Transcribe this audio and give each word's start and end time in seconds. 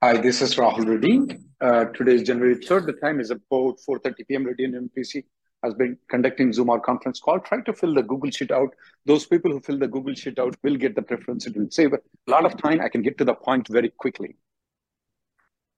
Hi, 0.00 0.16
this 0.16 0.40
is 0.42 0.54
Rahul 0.54 0.86
Reddy. 0.86 1.40
Uh, 1.60 1.86
today 1.86 2.14
is 2.14 2.22
January 2.22 2.54
3rd. 2.54 2.86
The 2.86 2.92
time 2.92 3.18
is 3.18 3.32
about 3.32 3.80
4.30 3.80 4.28
p.m. 4.28 4.46
Reddy 4.46 4.62
and 4.66 4.88
MPC 4.88 5.24
has 5.64 5.74
been 5.74 5.98
conducting 6.08 6.52
Zoom 6.52 6.68
or 6.68 6.78
conference 6.78 7.18
call. 7.18 7.40
Try 7.40 7.62
to 7.62 7.72
fill 7.72 7.94
the 7.94 8.04
Google 8.04 8.30
Sheet 8.30 8.52
out. 8.52 8.72
Those 9.06 9.26
people 9.26 9.50
who 9.50 9.58
fill 9.58 9.76
the 9.76 9.88
Google 9.88 10.14
Sheet 10.14 10.38
out 10.38 10.54
will 10.62 10.76
get 10.76 10.94
the 10.94 11.02
preference. 11.02 11.48
It 11.48 11.56
will 11.56 11.66
save 11.68 11.94
a 11.94 11.98
lot 12.28 12.44
of 12.44 12.56
time. 12.56 12.80
I 12.80 12.88
can 12.88 13.02
get 13.02 13.18
to 13.18 13.24
the 13.24 13.34
point 13.34 13.66
very 13.66 13.88
quickly. 13.88 14.36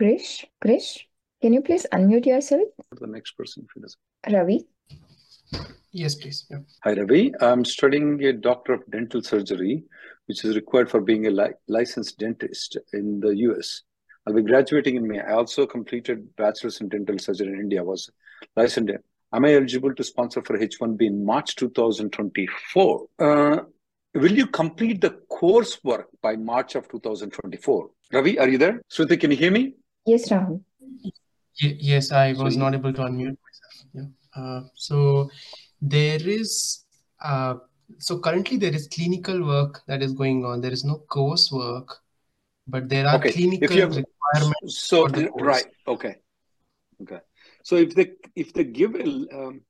Krish, 0.02 0.44
Krish, 0.62 0.98
can 1.40 1.55
you 1.55 1.62
please 1.62 1.86
unmute 1.90 2.27
yourself? 2.27 2.68
The 3.00 3.06
next 3.06 3.38
person. 3.38 3.66
Ravi. 4.30 4.66
Yes, 5.92 6.16
please. 6.16 6.44
Yeah. 6.50 6.58
Hi, 6.84 6.92
Ravi. 6.92 7.32
I'm 7.40 7.64
studying 7.64 8.22
a 8.24 8.34
doctor 8.34 8.74
of 8.74 8.82
dental 8.90 9.22
surgery, 9.22 9.84
which 10.27 10.44
is 10.44 10.56
required 10.56 10.90
for 10.90 11.00
being 11.00 11.27
a 11.27 11.30
li 11.30 11.48
licensed 11.68 12.18
dentist 12.18 12.77
in 12.92 13.18
the 13.20 13.34
US. 13.48 13.80
I'll 14.31 14.36
be 14.36 14.42
graduating 14.42 14.95
in 14.95 15.09
May. 15.09 15.19
I 15.19 15.33
also 15.33 15.67
completed 15.67 16.36
bachelor's 16.36 16.81
in 16.81 16.89
dental 16.89 17.19
surgery 17.19 17.48
in 17.48 17.59
India. 17.59 17.83
Was 17.83 18.09
licensed. 18.55 18.92
Am 19.33 19.45
I 19.45 19.55
eligible 19.55 19.92
to 19.92 20.05
sponsor 20.05 20.41
for 20.41 20.56
H1B 20.56 21.03
in 21.03 21.25
March 21.25 21.56
2024? 21.56 23.06
Uh, 23.19 23.56
will 24.14 24.31
you 24.31 24.47
complete 24.47 25.01
the 25.01 25.19
coursework 25.33 26.05
by 26.23 26.36
March 26.36 26.77
of 26.77 26.89
2024? 26.89 27.91
Ravi, 28.12 28.39
are 28.39 28.48
you 28.48 28.56
there? 28.56 28.81
Shruti, 28.89 29.19
can 29.19 29.33
you 29.33 29.36
hear 29.36 29.51
me? 29.51 29.75
Yes, 30.06 30.28
Rahul. 30.28 30.62
Y 31.03 31.12
yes, 31.81 32.12
I 32.12 32.33
was 32.33 32.55
so, 32.55 32.61
not 32.61 32.75
able 32.75 32.92
to 32.92 33.01
unmute 33.01 33.36
myself. 33.47 33.84
Yeah. 33.92 34.08
Uh, 34.36 34.62
so 34.75 35.28
there 35.83 36.23
is, 36.25 36.84
uh, 37.20 37.55
so 37.98 38.20
currently 38.20 38.58
there 38.58 38.75
is 38.75 38.86
clinical 38.86 39.45
work 39.45 39.83
that 39.89 40.03
is 40.03 40.12
going 40.12 40.45
on. 40.45 40.61
There 40.61 40.73
is 40.73 40.84
no 40.84 41.03
coursework 41.08 41.89
but 42.70 42.88
there 42.88 43.06
are 43.06 43.16
okay. 43.16 43.32
clinical 43.32 43.76
have, 43.76 43.96
requirements. 43.96 44.78
So 44.78 45.06
right, 45.06 45.66
okay, 45.86 46.16
okay. 47.02 47.20
So 47.64 47.77
if 47.77 47.94
they 47.94 48.12
if 48.34 48.52
they 48.52 48.64
give 48.64 48.94
a, 48.94 49.04
um, 49.04 49.62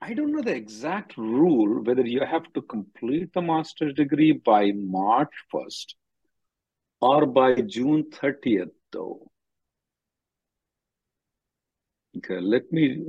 I 0.00 0.14
don't 0.14 0.32
know 0.32 0.42
the 0.42 0.54
exact 0.54 1.16
rule 1.16 1.82
whether 1.82 2.06
you 2.06 2.24
have 2.24 2.52
to 2.54 2.62
complete 2.62 3.32
the 3.32 3.42
master's 3.42 3.94
degree 3.94 4.32
by 4.32 4.72
March 4.72 5.32
first 5.50 5.96
or 7.00 7.26
by 7.26 7.54
June 7.62 8.10
thirtieth, 8.10 8.74
though. 8.92 9.30
Okay, 12.18 12.40
let 12.40 12.70
me 12.72 13.02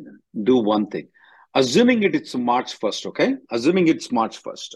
do 0.44 0.58
one 0.58 0.88
thing. 0.88 1.08
Assuming 1.54 2.04
it, 2.04 2.14
it's 2.14 2.36
March 2.36 2.80
1st, 2.80 3.06
okay? 3.08 3.36
Assuming 3.50 3.88
it's 3.88 4.12
March 4.12 4.44
1st. 4.44 4.76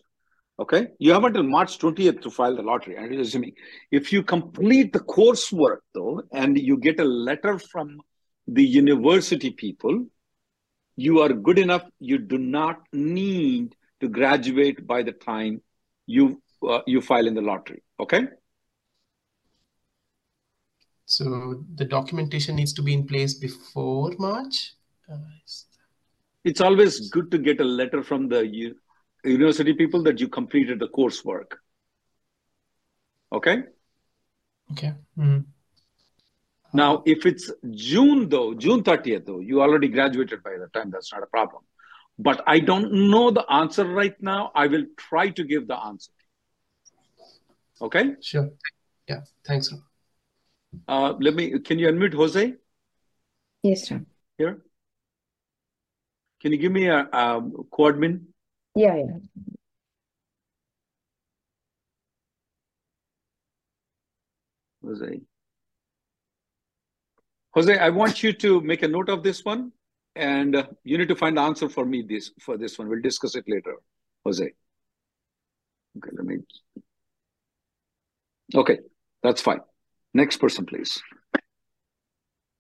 Okay, 0.61 0.89
you 0.99 1.11
have 1.11 1.23
until 1.23 1.41
March 1.41 1.79
20th 1.79 2.21
to 2.21 2.29
file 2.29 2.55
the 2.55 2.61
lottery. 2.61 2.95
And 2.95 3.19
assuming 3.19 3.53
if 3.89 4.13
you 4.13 4.21
complete 4.21 4.93
the 4.93 4.99
coursework 4.99 5.79
though, 5.95 6.21
and 6.31 6.55
you 6.55 6.77
get 6.77 6.99
a 6.99 7.03
letter 7.03 7.57
from 7.57 7.99
the 8.47 8.63
university 8.63 9.49
people, 9.49 10.05
you 10.97 11.19
are 11.19 11.33
good 11.33 11.57
enough. 11.57 11.81
You 11.99 12.19
do 12.19 12.37
not 12.37 12.77
need 12.93 13.75
to 14.01 14.07
graduate 14.07 14.85
by 14.85 15.01
the 15.01 15.13
time 15.13 15.63
you 16.05 16.39
uh, 16.67 16.81
you 16.85 17.01
file 17.01 17.25
in 17.25 17.33
the 17.33 17.41
lottery. 17.41 17.81
Okay. 17.99 18.27
So 21.05 21.63
the 21.73 21.85
documentation 21.85 22.55
needs 22.55 22.73
to 22.73 22.83
be 22.83 22.93
in 22.93 23.07
place 23.07 23.33
before 23.33 24.13
March. 24.19 24.75
Uh, 25.11 25.17
it's 26.43 26.61
always 26.61 27.09
good 27.09 27.31
to 27.31 27.39
get 27.39 27.59
a 27.59 27.63
letter 27.63 28.03
from 28.03 28.29
the 28.29 28.45
university 29.23 29.73
people 29.73 30.03
that 30.03 30.19
you 30.19 30.27
completed 30.27 30.79
the 30.79 30.87
coursework. 30.87 31.53
Okay? 33.31 33.63
Okay. 34.71 34.93
Mm-hmm. 35.17 35.39
Now, 36.73 37.03
if 37.05 37.25
it's 37.25 37.51
June, 37.71 38.29
though, 38.29 38.53
June 38.53 38.83
30th, 38.83 39.25
though, 39.25 39.39
you 39.39 39.61
already 39.61 39.89
graduated 39.89 40.41
by 40.41 40.57
the 40.57 40.67
time, 40.67 40.89
that's 40.89 41.11
not 41.11 41.23
a 41.23 41.27
problem. 41.27 41.63
But 42.17 42.43
I 42.47 42.59
don't 42.59 43.09
know 43.09 43.31
the 43.31 43.45
answer 43.51 43.85
right 43.85 44.15
now. 44.21 44.51
I 44.55 44.67
will 44.67 44.85
try 44.97 45.29
to 45.29 45.43
give 45.43 45.67
the 45.67 45.77
answer. 45.77 46.11
Okay? 47.81 48.15
Sure. 48.21 48.51
Yeah. 49.07 49.21
Thanks. 49.45 49.73
Uh, 50.87 51.13
let 51.19 51.33
me, 51.35 51.59
can 51.59 51.79
you 51.79 51.87
unmute 51.87 52.13
Jose? 52.13 52.53
Yes, 53.63 53.87
sir. 53.87 54.05
Here? 54.37 54.61
Can 56.41 56.53
you 56.53 56.57
give 56.57 56.71
me 56.71 56.87
a, 56.87 56.99
a 56.99 57.41
co-admin? 57.71 58.21
Yeah, 58.75 58.95
yeah. 58.95 59.17
Jose. 64.83 65.21
Jose, 67.53 67.77
I 67.77 67.89
want 67.89 68.23
you 68.23 68.33
to 68.33 68.61
make 68.61 68.81
a 68.83 68.87
note 68.87 69.09
of 69.09 69.23
this 69.23 69.43
one, 69.43 69.73
and 70.15 70.55
uh, 70.55 70.63
you 70.83 70.97
need 70.97 71.09
to 71.09 71.15
find 71.15 71.35
the 71.37 71.41
answer 71.41 71.67
for 71.67 71.85
me 71.85 72.01
this 72.07 72.31
for 72.39 72.57
this 72.57 72.79
one. 72.79 72.87
We'll 72.87 73.01
discuss 73.01 73.35
it 73.35 73.43
later, 73.47 73.75
Jose. 74.25 74.43
Okay, 75.97 76.09
let 76.13 76.25
me. 76.25 76.37
Okay, 78.55 78.79
that's 79.21 79.41
fine. 79.41 79.59
Next 80.13 80.37
person, 80.37 80.65
please. 80.65 81.01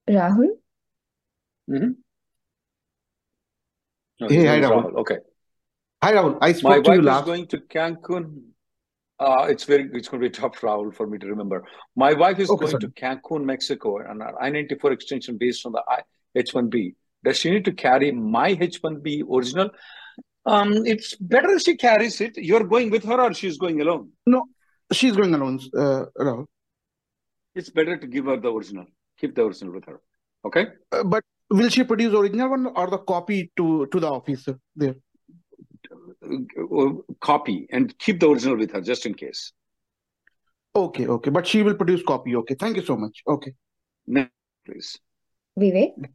Rahul. 0.09 0.49
Mm-hmm. 1.69 1.91
No, 4.19 4.27
hey, 4.27 4.45
hi, 4.45 4.59
Rahul. 4.59 4.83
Rahul. 4.83 4.95
Okay. 4.99 5.17
Hi, 6.03 6.13
Rahul. 6.13 6.37
I 6.41 6.53
spoke 6.53 6.69
My 6.69 6.75
to 6.81 6.89
wife 6.89 7.01
you 7.03 7.09
is 7.11 7.21
going 7.25 7.47
to 7.47 7.57
Cancun. 7.59 8.41
Uh, 9.19 9.45
it's 9.49 9.65
very 9.65 9.87
it's 9.93 10.07
going 10.07 10.21
to 10.23 10.29
be 10.29 10.31
tough, 10.31 10.59
Rahul, 10.61 10.93
for 10.95 11.05
me 11.05 11.19
to 11.19 11.27
remember. 11.27 11.63
My 11.95 12.13
wife 12.13 12.39
is 12.39 12.49
Okay, 12.49 12.59
going 12.65 12.71
sir. 12.71 12.79
to 12.79 12.87
Cancun, 12.89 13.43
Mexico, 13.45 13.97
and 13.99 14.21
an 14.21 14.33
I-94 14.41 14.91
extension 14.93 15.37
based 15.37 15.65
on 15.65 15.73
the 15.73 15.83
I- 15.87 16.01
H-1B. 16.35 16.95
Does 17.23 17.37
she 17.37 17.51
need 17.51 17.65
to 17.65 17.71
carry 17.73 18.11
my 18.11 18.47
H-1B 18.59 19.23
original? 19.31 19.69
Um, 20.45 20.73
it's 20.87 21.15
better 21.17 21.49
if 21.51 21.61
she 21.61 21.77
carries 21.77 22.19
it. 22.19 22.35
You're 22.37 22.63
going 22.63 22.89
with 22.89 23.03
her, 23.03 23.21
or 23.21 23.31
she's 23.35 23.59
going 23.59 23.79
alone. 23.81 24.09
No, 24.25 24.45
she's 24.91 25.15
going 25.15 25.35
alone, 25.35 25.59
uh, 25.77 26.05
Rahul. 26.17 26.45
It's 27.53 27.69
better 27.69 27.95
to 27.97 28.07
give 28.07 28.25
her 28.25 28.37
the 28.37 28.51
original. 28.51 28.85
Keep 29.19 29.35
the 29.35 29.43
original 29.43 29.73
with 29.75 29.85
her. 29.85 30.01
Okay. 30.45 30.65
Uh, 30.91 31.03
but 31.03 31.23
will 31.51 31.69
she 31.69 31.83
produce 31.83 32.11
original 32.15 32.49
one 32.49 32.65
or 32.75 32.89
the 32.89 32.97
copy 32.97 33.51
to 33.57 33.85
to 33.91 33.99
the 33.99 34.09
officer 34.09 34.57
there? 34.75 34.95
Uh, 36.31 37.13
Copy 37.19 37.67
and 37.71 37.97
keep 37.99 38.19
the 38.19 38.29
original 38.29 38.57
with 38.57 38.71
her 38.71 38.81
just 38.81 39.05
in 39.05 39.13
case. 39.13 39.53
Okay, 40.75 41.07
okay. 41.07 41.29
But 41.29 41.45
she 41.47 41.63
will 41.63 41.75
produce 41.75 42.01
copy. 42.03 42.35
Okay. 42.35 42.55
Thank 42.55 42.77
you 42.77 42.83
so 42.83 42.95
much. 42.95 43.23
Okay. 43.27 43.53
Next, 44.07 44.31
please. 44.65 44.97
Vivek. 45.59 46.09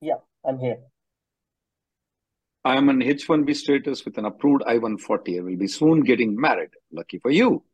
Yeah, 0.00 0.18
I'm 0.46 0.58
here. 0.58 0.78
I 2.64 2.76
am 2.76 2.88
an 2.88 3.02
H-1B 3.02 3.56
status 3.56 4.04
with 4.04 4.18
an 4.18 4.24
approved 4.24 4.62
I-140. 4.66 5.38
I 5.38 5.42
will 5.42 5.56
be 5.56 5.68
soon 5.68 6.02
getting 6.02 6.38
married. 6.38 6.70
Lucky 6.92 7.18
for 7.18 7.30
you. 7.30 7.64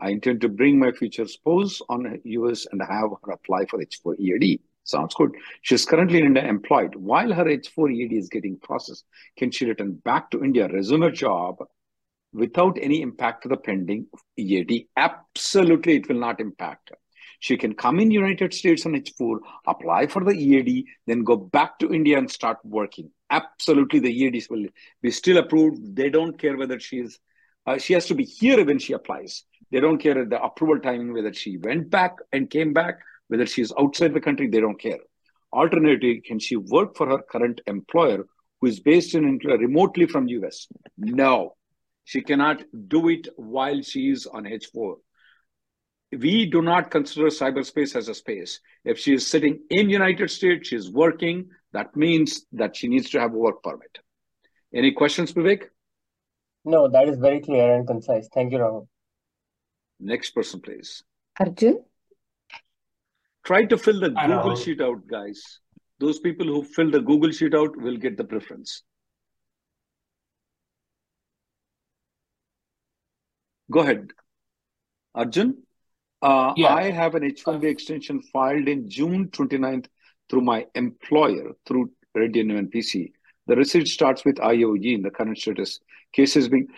I 0.00 0.10
intend 0.10 0.40
to 0.40 0.48
bring 0.48 0.78
my 0.78 0.92
future 0.92 1.26
spouse 1.26 1.80
on 1.88 2.20
US 2.24 2.66
and 2.70 2.80
have 2.80 3.10
her 3.24 3.32
apply 3.32 3.66
for 3.66 3.78
H4 3.78 4.18
EAD. 4.18 4.60
Sounds 4.88 5.14
good. 5.14 5.32
She's 5.60 5.84
currently 5.84 6.18
in 6.18 6.24
India 6.28 6.46
employed. 6.46 6.94
While 6.94 7.34
her 7.34 7.44
H4 7.44 7.92
EAD 7.92 8.12
is 8.14 8.30
getting 8.30 8.56
processed, 8.56 9.04
can 9.36 9.50
she 9.50 9.66
return 9.66 9.92
back 10.02 10.30
to 10.30 10.42
India, 10.42 10.66
resume 10.66 11.02
her 11.02 11.10
job 11.10 11.58
without 12.32 12.78
any 12.80 13.02
impact 13.02 13.42
to 13.42 13.50
the 13.50 13.58
pending 13.58 14.06
EAD? 14.38 14.86
Absolutely, 14.96 15.96
it 15.96 16.08
will 16.08 16.18
not 16.18 16.40
impact. 16.40 16.88
her. 16.88 16.96
She 17.38 17.58
can 17.58 17.74
come 17.74 18.00
in 18.00 18.10
United 18.10 18.54
States 18.54 18.86
on 18.86 18.92
H4, 18.92 19.40
apply 19.66 20.06
for 20.06 20.24
the 20.24 20.32
EAD, 20.32 20.86
then 21.06 21.22
go 21.22 21.36
back 21.36 21.78
to 21.80 21.92
India 21.92 22.16
and 22.16 22.30
start 22.30 22.56
working. 22.64 23.10
Absolutely, 23.28 23.98
the 24.00 24.22
EADs 24.22 24.48
will 24.48 24.64
be 25.02 25.10
still 25.10 25.36
approved. 25.36 25.96
They 25.96 26.08
don't 26.08 26.38
care 26.38 26.56
whether 26.56 26.80
she 26.80 27.00
is, 27.00 27.18
uh, 27.66 27.76
she 27.76 27.92
has 27.92 28.06
to 28.06 28.14
be 28.14 28.24
here 28.24 28.64
when 28.64 28.78
she 28.78 28.94
applies. 28.94 29.44
They 29.70 29.80
don't 29.80 29.98
care 29.98 30.24
the 30.24 30.42
approval 30.42 30.80
timing, 30.80 31.12
whether 31.12 31.34
she 31.34 31.58
went 31.58 31.90
back 31.90 32.16
and 32.32 32.48
came 32.48 32.72
back, 32.72 33.00
whether 33.28 33.46
she's 33.46 33.72
outside 33.78 34.14
the 34.14 34.20
country, 34.20 34.48
they 34.48 34.60
don't 34.60 34.80
care. 34.80 34.98
Alternatively, 35.52 36.20
can 36.20 36.38
she 36.38 36.56
work 36.56 36.96
for 36.96 37.06
her 37.08 37.22
current 37.30 37.60
employer 37.66 38.26
who 38.60 38.66
is 38.66 38.80
based 38.80 39.14
in 39.14 39.38
remotely 39.38 40.06
from 40.06 40.28
US? 40.28 40.66
No, 40.96 41.54
she 42.04 42.22
cannot 42.22 42.62
do 42.88 43.08
it 43.08 43.28
while 43.36 43.82
she 43.82 44.10
is 44.10 44.26
on 44.26 44.44
H4. 44.44 44.96
We 46.10 46.46
do 46.46 46.62
not 46.62 46.90
consider 46.90 47.26
cyberspace 47.26 47.94
as 47.94 48.08
a 48.08 48.14
space. 48.14 48.60
If 48.84 48.98
she 48.98 49.14
is 49.14 49.26
sitting 49.26 49.60
in 49.68 49.90
United 49.90 50.30
States, 50.30 50.68
she's 50.68 50.90
working, 50.90 51.50
that 51.72 51.94
means 51.94 52.46
that 52.52 52.76
she 52.76 52.88
needs 52.88 53.10
to 53.10 53.20
have 53.20 53.34
a 53.34 53.38
work 53.38 53.62
permit. 53.62 53.98
Any 54.74 54.92
questions, 54.92 55.32
Vivek? 55.32 55.64
No, 56.64 56.88
that 56.88 57.08
is 57.08 57.18
very 57.18 57.40
clear 57.40 57.74
and 57.74 57.86
concise. 57.86 58.28
Thank 58.32 58.52
you, 58.52 58.58
Rahul. 58.58 58.88
Next 60.00 60.30
person, 60.30 60.60
please. 60.60 61.02
Arjun? 61.38 61.84
Try 63.44 63.64
to 63.64 63.78
fill 63.78 64.00
the 64.00 64.12
I 64.16 64.26
Google 64.26 64.50
know. 64.50 64.56
Sheet 64.56 64.80
out, 64.80 65.06
guys. 65.06 65.42
Those 66.00 66.18
people 66.20 66.46
who 66.46 66.62
fill 66.62 66.90
the 66.90 67.00
Google 67.00 67.30
Sheet 67.32 67.54
out 67.54 67.76
will 67.76 67.96
get 67.96 68.16
the 68.16 68.24
preference. 68.24 68.82
Go 73.70 73.80
ahead. 73.80 74.10
Arjun? 75.14 75.62
Uh, 76.22 76.52
Yeah. 76.56 76.74
I 76.74 76.90
have 76.90 77.14
an 77.14 77.24
H-1B 77.24 77.64
extension 77.64 78.20
filed 78.22 78.68
in 78.68 78.88
June 78.88 79.28
29th 79.28 79.86
through 80.30 80.42
my 80.42 80.66
employer 80.74 81.52
through 81.66 81.90
Reddy 82.14 82.40
and 82.40 82.48
Neumann 82.48 82.68
PC. 82.68 83.12
The 83.46 83.56
receipt 83.56 83.88
starts 83.88 84.24
with 84.24 84.36
IOE 84.36 84.94
in 84.94 85.02
the 85.02 85.10
current 85.10 85.38
status. 85.38 85.80
Case 86.12 86.36
is 86.36 86.48
being. 86.48 86.68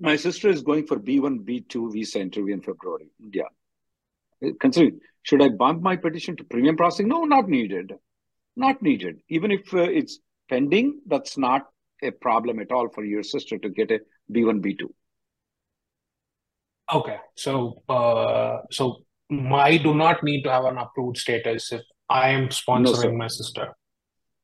My 0.00 0.16
sister 0.16 0.48
is 0.48 0.62
going 0.62 0.86
for 0.86 0.98
B1, 0.98 1.44
B2 1.44 1.92
visa 1.92 2.18
interview 2.20 2.54
in 2.54 2.60
February. 2.60 3.10
India. 3.20 3.44
Considering, 4.60 5.00
should 5.22 5.42
I 5.42 5.48
bump 5.48 5.82
my 5.82 5.96
petition 5.96 6.36
to 6.36 6.44
premium 6.44 6.76
processing? 6.76 7.08
No, 7.08 7.24
not 7.24 7.48
needed. 7.48 7.92
Not 8.56 8.82
needed. 8.82 9.20
Even 9.28 9.50
if 9.50 9.72
uh, 9.74 9.82
it's 9.82 10.18
pending, 10.48 11.00
that's 11.06 11.36
not 11.36 11.62
a 12.02 12.10
problem 12.10 12.60
at 12.60 12.70
all 12.70 12.88
for 12.88 13.04
your 13.04 13.22
sister 13.22 13.58
to 13.58 13.68
get 13.68 13.90
a 13.90 14.00
B1, 14.32 14.60
B2. 14.60 14.88
Okay, 16.92 17.16
so 17.34 17.82
uh, 17.88 18.58
so 18.70 19.04
I 19.30 19.78
do 19.78 19.94
not 19.94 20.22
need 20.22 20.42
to 20.42 20.50
have 20.50 20.64
an 20.66 20.76
approved 20.76 21.16
status 21.16 21.72
if 21.72 21.80
I 22.10 22.28
am 22.30 22.50
sir. 22.50 22.62
sponsoring 22.68 23.16
my 23.16 23.28
sister. 23.28 23.74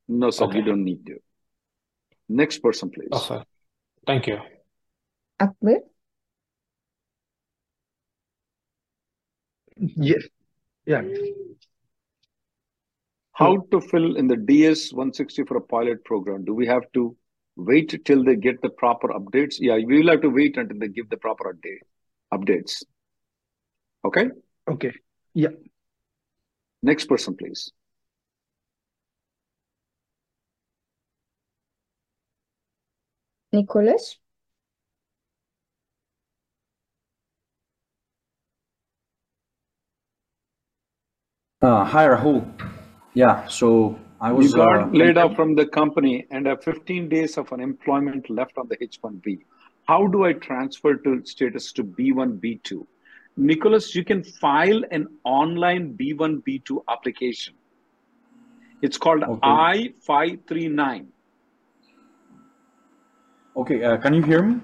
No, 0.07 0.31
sir, 0.31 0.51
you 0.51 0.63
don't 0.63 0.83
need 0.83 1.05
to. 1.05 1.17
Next 2.27 2.59
person, 2.59 2.89
please. 2.89 3.09
Okay, 3.11 3.43
thank 4.07 4.25
you. 4.25 4.39
Akbar? 5.39 5.81
Yes. 9.81 10.23
Yeah. 10.85 11.01
How 13.33 13.57
to 13.71 13.81
fill 13.81 14.15
in 14.15 14.27
the 14.27 14.35
DS 14.35 14.93
160 14.93 15.43
for 15.45 15.57
a 15.57 15.61
pilot 15.61 16.05
program? 16.05 16.45
Do 16.45 16.53
we 16.53 16.67
have 16.67 16.83
to 16.93 17.15
wait 17.55 17.99
till 18.05 18.23
they 18.23 18.35
get 18.35 18.61
the 18.61 18.69
proper 18.69 19.07
updates? 19.07 19.55
Yeah, 19.59 19.75
we 19.75 19.99
will 19.99 20.11
have 20.11 20.21
to 20.21 20.29
wait 20.29 20.57
until 20.57 20.77
they 20.77 20.89
give 20.89 21.09
the 21.09 21.17
proper 21.17 21.53
update 21.53 21.79
updates. 22.31 22.83
Okay. 24.05 24.27
Okay. 24.69 24.93
Yeah. 25.33 25.49
Next 26.83 27.05
person, 27.05 27.35
please. 27.35 27.71
Nicholas? 33.51 34.17
Uh, 41.61 41.85
hi, 41.85 42.07
Rahul. 42.07 42.43
Yeah, 43.13 43.45
so 43.47 43.99
I 44.19 44.29
You 44.29 44.35
was 44.37 44.53
got 44.53 44.75
uh, 44.79 44.87
laid 44.87 45.17
off 45.17 45.35
from 45.35 45.53
the 45.53 45.65
company 45.67 46.25
and 46.31 46.47
have 46.47 46.63
15 46.63 47.07
days 47.07 47.37
of 47.37 47.53
unemployment 47.53 48.29
left 48.31 48.57
on 48.57 48.67
the 48.67 48.77
H1B. 48.77 49.41
How 49.87 50.07
do 50.07 50.25
I 50.25 50.33
transfer 50.33 50.95
to 50.95 51.23
status 51.23 51.71
to 51.73 51.83
B1, 51.83 52.39
B2? 52.39 52.85
Nicholas, 53.37 53.93
you 53.95 54.03
can 54.03 54.23
file 54.23 54.81
an 54.89 55.07
online 55.23 55.93
B1, 55.93 56.41
B2 56.43 56.83
application. 56.89 57.53
It's 58.81 58.97
called 58.97 59.23
Okay. 59.23 59.39
I-539. 59.43 61.05
okay. 63.57 63.83
Uh, 63.83 63.97
can 63.97 64.15
you 64.15 64.23
hear 64.23 64.41
me? 64.41 64.59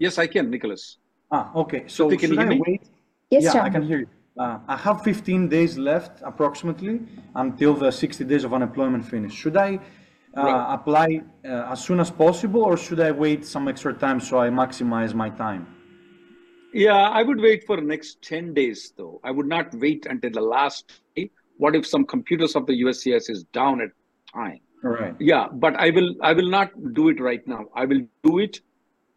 Yes, 0.00 0.18
I 0.18 0.26
can, 0.26 0.50
Nicholas. 0.50 0.98
Ah, 1.30 1.52
okay. 1.54 1.84
So 1.86 2.08
Shruti, 2.10 2.18
can 2.18 2.30
you 2.32 2.38
hear 2.40 2.46
I 2.46 2.50
me? 2.50 2.62
wait? 2.66 2.82
Yes, 3.30 3.44
Yeah, 3.44 3.62
I 3.62 3.70
can 3.70 3.82
hear 3.82 4.00
you. 4.00 4.08
Uh, 4.40 4.58
I 4.68 4.76
have 4.78 5.02
15 5.02 5.48
days 5.48 5.76
left 5.76 6.22
approximately 6.24 7.00
until 7.34 7.74
the 7.74 7.90
60 7.90 8.24
days 8.24 8.42
of 8.44 8.54
unemployment 8.54 9.04
finish. 9.04 9.34
Should 9.34 9.56
I 9.58 9.74
uh, 9.76 10.42
Right. 10.42 10.74
apply 10.74 11.08
uh, 11.44 11.72
as 11.72 11.84
soon 11.84 12.00
as 12.00 12.10
possible 12.10 12.62
or 12.62 12.76
should 12.78 13.00
I 13.00 13.10
wait 13.10 13.44
some 13.44 13.68
extra 13.68 13.92
time 13.92 14.18
so 14.18 14.38
I 14.38 14.48
maximize 14.48 15.12
my 15.12 15.28
time? 15.28 15.66
Yeah, 16.72 17.02
I 17.18 17.22
would 17.22 17.38
wait 17.40 17.64
for 17.66 17.76
next 17.82 18.22
10 18.22 18.54
days 18.54 18.94
though. 18.96 19.20
I 19.24 19.30
would 19.30 19.46
not 19.46 19.74
wait 19.74 20.06
until 20.06 20.30
the 20.30 20.40
last 20.40 21.02
day. 21.16 21.30
What 21.58 21.76
if 21.76 21.84
some 21.86 22.06
computers 22.06 22.56
of 22.56 22.64
the 22.66 22.80
USCIS 22.84 23.28
is 23.28 23.44
down 23.52 23.82
at 23.82 23.90
time? 24.32 24.60
All 24.84 24.92
right. 24.92 25.14
Yeah, 25.18 25.48
but 25.52 25.76
I 25.76 25.90
will 25.90 26.14
I 26.22 26.32
will 26.32 26.48
not 26.48 26.70
do 26.94 27.10
it 27.10 27.20
right 27.20 27.46
now. 27.46 27.66
I 27.74 27.84
will 27.84 28.02
do 28.22 28.38
it. 28.38 28.60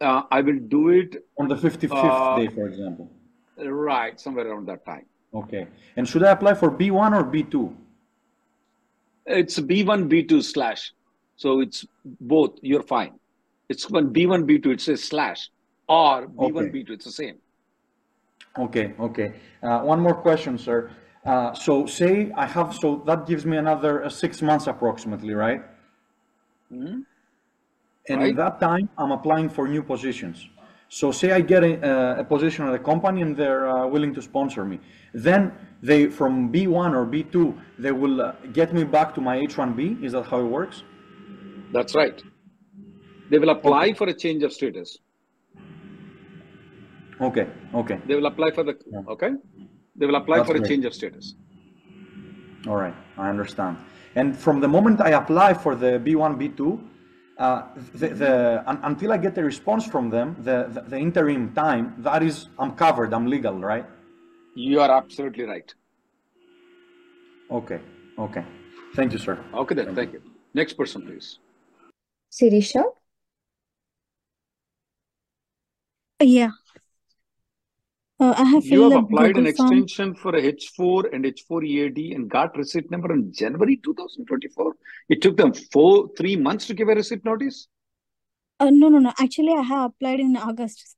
Uh, 0.02 0.22
I 0.30 0.42
will 0.42 0.58
do 0.76 0.88
it 0.90 1.16
On 1.38 1.48
the 1.48 1.54
55th 1.54 2.20
Uh, 2.20 2.36
day, 2.40 2.48
for 2.58 2.66
example. 2.68 3.08
right 3.56 4.20
somewhere 4.20 4.48
around 4.50 4.66
that 4.66 4.84
time. 4.84 5.06
Okay. 5.34 5.66
And 5.96 6.08
should 6.08 6.22
I 6.22 6.30
apply 6.32 6.54
for 6.54 6.70
B1 6.70 7.12
or 7.16 7.24
B2? 7.24 7.74
It's 9.26 9.58
B1 9.58 10.08
B2 10.08 10.42
slash, 10.42 10.92
so 11.36 11.60
it's 11.60 11.84
both. 12.20 12.58
You're 12.62 12.82
fine. 12.82 13.14
It's 13.68 13.88
when 13.90 14.12
B1 14.12 14.44
B2 14.44 14.66
it 14.74 14.80
says 14.80 15.02
slash 15.02 15.50
or 15.88 16.26
B1 16.28 16.56
Okay. 16.56 16.70
B2. 16.84 16.90
It's 16.90 17.04
the 17.06 17.10
same. 17.12 17.36
Okay, 18.58 18.94
okay. 19.00 19.32
Uh, 19.62 19.80
one 19.80 19.98
more 20.00 20.14
question, 20.14 20.56
sir. 20.58 20.90
Uh, 21.24 21.52
so 21.54 21.86
say 21.86 22.30
I 22.36 22.46
have, 22.46 22.74
so 22.74 23.02
that 23.06 23.26
gives 23.26 23.44
me 23.46 23.56
another 23.56 24.04
uh, 24.04 24.08
six 24.10 24.42
months 24.42 24.66
approximately, 24.68 25.34
right? 25.34 25.62
Mhm. 26.70 27.04
And 28.08 28.20
Right. 28.20 28.30
in 28.30 28.36
that 28.36 28.60
time, 28.60 28.88
I'm 28.98 29.10
applying 29.10 29.48
for 29.48 29.66
new 29.66 29.82
positions. 29.82 30.46
So 30.98 31.10
say 31.10 31.32
I 31.32 31.40
get 31.40 31.64
a, 31.64 32.20
a 32.20 32.24
position 32.24 32.68
at 32.68 32.72
a 32.72 32.78
company 32.78 33.20
and 33.22 33.36
they're 33.36 33.66
uh, 33.68 33.84
willing 33.84 34.14
to 34.14 34.22
sponsor 34.22 34.64
me. 34.64 34.78
Then 35.12 35.50
they, 35.82 36.06
from 36.06 36.52
B1 36.52 36.94
or 36.94 37.04
B2, 37.04 37.58
they 37.80 37.90
will 37.90 38.22
uh, 38.22 38.32
get 38.52 38.72
me 38.72 38.84
back 38.84 39.12
to 39.16 39.20
my 39.20 39.36
H1B. 39.38 40.04
Is 40.04 40.12
that 40.12 40.26
how 40.26 40.38
it 40.38 40.50
works? 40.58 40.84
That's 41.72 41.96
right. 41.96 42.22
They 43.28 43.40
will 43.40 43.50
apply 43.50 43.94
for 43.94 44.08
a 44.08 44.14
change 44.14 44.44
of 44.44 44.52
status. 44.52 44.98
Okay, 47.20 47.48
okay. 47.74 47.98
They 48.06 48.14
will 48.14 48.26
apply 48.26 48.52
for 48.52 48.62
the 48.62 48.76
Yeah. 48.86 49.14
okay. 49.14 49.30
They 49.96 50.06
will 50.06 50.20
apply 50.22 50.36
That's 50.38 50.50
for 50.50 50.56
a 50.58 50.68
change 50.68 50.84
of 50.84 50.94
status. 50.94 51.34
All 52.68 52.76
right, 52.76 52.94
I 53.18 53.30
understand. 53.30 53.78
And 54.14 54.36
from 54.36 54.60
the 54.60 54.68
moment 54.68 55.00
I 55.00 55.10
apply 55.10 55.54
for 55.54 55.74
the 55.74 55.98
B1, 56.06 56.38
B2, 56.40 56.78
uh, 57.38 57.62
the, 57.94 58.08
the, 58.08 58.62
un- 58.66 58.80
until 58.84 59.12
I 59.12 59.16
get 59.16 59.36
a 59.38 59.42
response 59.42 59.86
from 59.86 60.10
them, 60.10 60.36
the, 60.40 60.66
the, 60.72 60.82
the 60.82 60.98
interim 60.98 61.52
time, 61.54 61.94
that 61.98 62.22
is, 62.22 62.48
I'm 62.58 62.72
covered, 62.72 63.12
I'm 63.12 63.26
legal, 63.26 63.58
right? 63.58 63.86
You 64.54 64.80
are 64.80 64.90
absolutely 64.90 65.44
right. 65.44 65.72
Okay, 67.50 67.80
okay. 68.18 68.44
Thank 68.94 69.12
you, 69.12 69.18
sir. 69.18 69.38
Okay 69.52 69.74
then. 69.74 69.94
Thank 69.94 70.12
you. 70.12 70.22
Next 70.54 70.74
person, 70.74 71.02
please. 71.02 71.38
Sirisha? 72.30 72.84
Yeah. 76.20 76.50
I 78.36 78.44
have 78.44 78.64
You 78.64 78.82
have 78.90 79.04
applied 79.04 79.36
an 79.36 79.44
form. 79.44 79.46
extension 79.46 80.14
for 80.14 80.34
a 80.34 80.42
H4 80.42 81.12
and 81.12 81.24
H4 81.24 81.64
EAD 81.64 82.14
and 82.14 82.28
got 82.30 82.56
receipt 82.56 82.90
number 82.90 83.12
in 83.12 83.32
January 83.32 83.76
2024. 83.76 84.74
It 85.08 85.22
took 85.22 85.36
them 85.36 85.52
four, 85.52 86.10
three 86.16 86.36
months 86.36 86.66
to 86.66 86.74
give 86.74 86.88
a 86.88 86.94
receipt 86.94 87.24
notice. 87.24 87.68
Uh, 88.60 88.70
no, 88.70 88.88
no, 88.88 88.98
no. 88.98 89.12
Actually, 89.18 89.52
I 89.52 89.62
have 89.62 89.90
applied 89.90 90.20
in 90.20 90.36
August. 90.36 90.96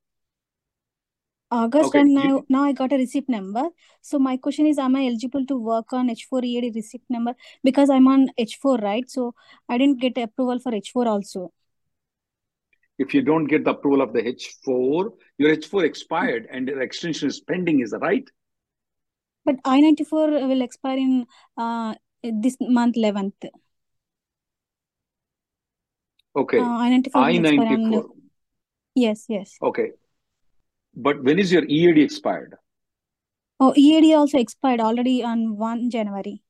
August, 1.49 1.87
Okay, 1.87 1.99
and 2.01 2.13
now 2.13 2.43
now 2.49 2.63
I 2.63 2.73
got 2.73 2.91
a 2.91 2.97
receipt 2.97 3.29
number. 3.29 3.63
So 4.01 4.19
my 4.19 4.35
question 4.35 4.67
is, 4.67 4.77
am 4.77 4.97
I 4.97 5.05
eligible 5.05 5.45
to 5.45 5.57
work 5.57 5.93
on 5.93 6.09
H4 6.09 6.43
EAD 6.43 6.75
receipt 6.75 7.03
number 7.09 7.35
because 7.63 7.89
I'm 7.89 8.07
on 8.09 8.27
H4, 8.37 8.81
right? 8.81 9.09
So 9.09 9.33
I 9.69 9.77
didn't 9.77 10.01
get 10.01 10.17
approval 10.17 10.59
for 10.59 10.73
H4 10.73 11.05
also. 11.07 11.53
If 12.97 13.13
you 13.13 13.21
don't 13.21 13.45
get 13.45 13.63
the 13.63 13.71
approval 13.71 14.01
of 14.01 14.13
the 14.13 14.21
H4, 14.21 15.09
your 15.37 15.55
H4 15.55 15.83
expired 15.83 16.47
and 16.51 16.67
the 16.67 16.79
extension 16.79 17.27
is 17.27 17.39
pending, 17.39 17.81
is 17.81 17.91
that 17.91 17.99
right? 17.99 18.27
But 19.45 19.55
I 19.63 19.79
ninety 19.79 20.03
four 20.03 20.29
will 20.29 20.61
expire 20.61 20.97
in 20.97 21.25
uh 21.55 21.95
this 22.21 22.57
month 22.59 22.97
eleventh. 22.97 23.45
Okay. 26.35 26.59
Uh, 26.59 26.63
I 26.63 26.89
ninety 26.89 27.09
four 27.09 27.21
I 27.21 27.31
will 27.31 27.95
on. 27.95 28.09
Yes, 28.93 29.25
yes. 29.29 29.57
Okay. 29.61 29.91
But 30.95 31.23
when 31.23 31.39
is 31.39 31.51
your 31.51 31.63
EAD 31.63 31.99
expired? 31.99 32.55
Oh, 33.59 33.73
EAD 33.75 34.15
also 34.15 34.37
expired 34.37 34.81
already 34.81 35.23
on 35.23 35.57
one 35.57 35.89
January. 35.89 36.41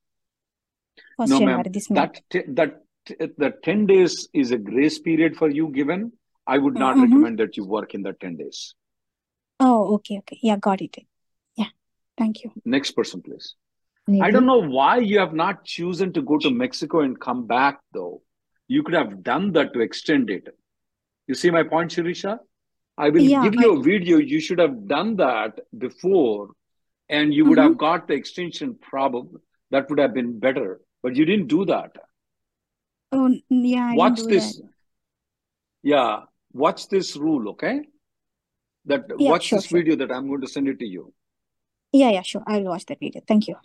First 1.16 1.30
No, 1.30 1.38
January 1.38 1.62
ma'am. 1.62 1.72
this 1.72 1.90
month. 1.90 2.20
That 2.30 2.56
that 2.56 3.38
that 3.38 3.62
ten 3.62 3.86
days 3.86 4.28
is 4.32 4.50
a 4.50 4.58
grace 4.58 4.98
period 4.98 5.36
for 5.36 5.50
you 5.50 5.68
given. 5.68 6.12
I 6.48 6.58
would 6.58 6.74
not 6.74 6.96
Mm-hmm. 6.96 7.02
recommend 7.04 7.38
that 7.40 7.56
you 7.56 7.64
work 7.64 7.94
in 7.94 8.02
that 8.08 8.20
ten 8.20 8.36
days. 8.36 8.74
Oh, 9.60 9.94
okay, 9.96 10.18
okay. 10.18 10.38
Yeah, 10.42 10.56
got 10.56 10.80
it. 10.80 10.96
Yeah, 11.56 11.70
thank 12.16 12.42
you. 12.44 12.52
Next 12.64 12.92
person, 12.92 13.22
please. 13.22 13.54
I 14.26 14.30
don't 14.30 14.46
know 14.46 14.62
why 14.62 14.98
you 14.98 15.18
have 15.18 15.34
not 15.34 15.64
chosen 15.64 16.12
to 16.14 16.22
go 16.22 16.38
to 16.38 16.50
Mexico 16.50 17.00
and 17.00 17.20
come 17.20 17.46
back 17.46 17.80
though. 17.92 18.22
You 18.66 18.82
could 18.82 18.94
have 18.94 19.22
done 19.22 19.52
that 19.52 19.74
to 19.74 19.80
extend 19.80 20.30
it. 20.30 20.48
You 21.26 21.34
see 21.34 21.50
my 21.50 21.62
point, 21.62 21.90
Shirisha? 21.90 22.38
I 22.96 23.10
will 23.10 23.20
Yeah, 23.22 23.42
give 23.42 23.54
you 23.60 23.78
a 23.78 23.82
video. 23.82 24.16
You 24.18 24.40
should 24.40 24.58
have 24.58 24.88
done 24.88 25.16
that 25.16 25.60
before, 25.76 26.50
and 27.10 27.34
you 27.34 27.44
would 27.44 27.58
mm-hmm. 27.58 27.68
have 27.68 27.78
got 27.78 28.08
the 28.08 28.14
extension 28.14 28.74
problem. 28.76 29.42
That 29.70 29.90
would 29.90 29.98
have 29.98 30.14
been 30.14 30.38
better. 30.40 30.80
But 31.02 31.16
you 31.16 31.26
didn't 31.26 31.48
do 31.48 31.64
that. 31.66 31.92
Oh, 33.12 33.34
yeah, 33.50 33.88
I 33.92 33.94
Watch 33.94 34.16
do 34.16 34.22
that. 34.24 34.30
this. 34.30 34.60
Yeah, 35.82 36.22
watch 36.52 36.88
this 36.88 37.16
rule, 37.16 37.50
okay? 37.50 37.82
That 38.86 39.04
Yeah, 39.18 39.30
watch 39.30 39.44
sure, 39.46 39.58
this 39.58 39.66
sure. 39.66 39.78
video 39.80 39.96
that 39.96 40.12
I'm 40.12 40.28
going 40.28 40.40
to 40.40 40.48
send 40.48 40.68
it 40.68 40.78
to 40.78 40.86
you. 40.86 41.12
Yeah, 41.92 42.10
yeah, 42.10 42.22
sure. 42.22 42.42
I 42.46 42.58
will 42.58 42.66
watch 42.70 42.86
that 42.86 43.00
video. 43.00 43.22
Thank 43.26 43.48
you. 43.48 43.56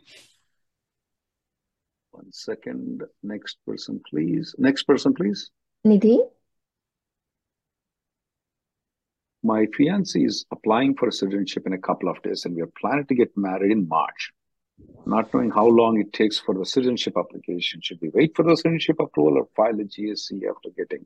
One 2.12 2.32
second. 2.32 3.04
Next 3.22 3.58
person, 3.66 4.02
please. 4.10 4.56
Next 4.58 4.84
person, 4.84 5.14
please. 5.14 5.50
Nidhi? 5.86 6.20
My 9.46 9.66
fiance 9.76 10.18
is 10.20 10.46
applying 10.52 10.96
for 10.96 11.10
a 11.10 11.12
citizenship 11.12 11.68
in 11.68 11.74
a 11.74 11.78
couple 11.78 12.08
of 12.08 12.22
days, 12.22 12.46
and 12.46 12.56
we 12.56 12.62
are 12.62 12.72
planning 12.80 13.06
to 13.08 13.16
get 13.16 13.36
married 13.36 13.72
in 13.72 13.88
March. 13.90 14.32
Not 15.06 15.34
knowing 15.34 15.52
how 15.52 15.68
long 15.68 16.00
it 16.00 16.14
takes 16.14 16.40
for 16.40 16.56
the 16.56 16.66
citizenship 16.66 17.16
application. 17.18 17.82
Should 17.82 18.00
we 18.02 18.10
wait 18.10 18.36
for 18.36 18.44
the 18.44 18.56
citizenship 18.56 19.00
approval 19.00 19.38
or 19.40 19.48
file 19.56 19.80
a 19.80 19.84
GSC 19.84 20.44
after 20.50 20.70
getting? 20.78 21.06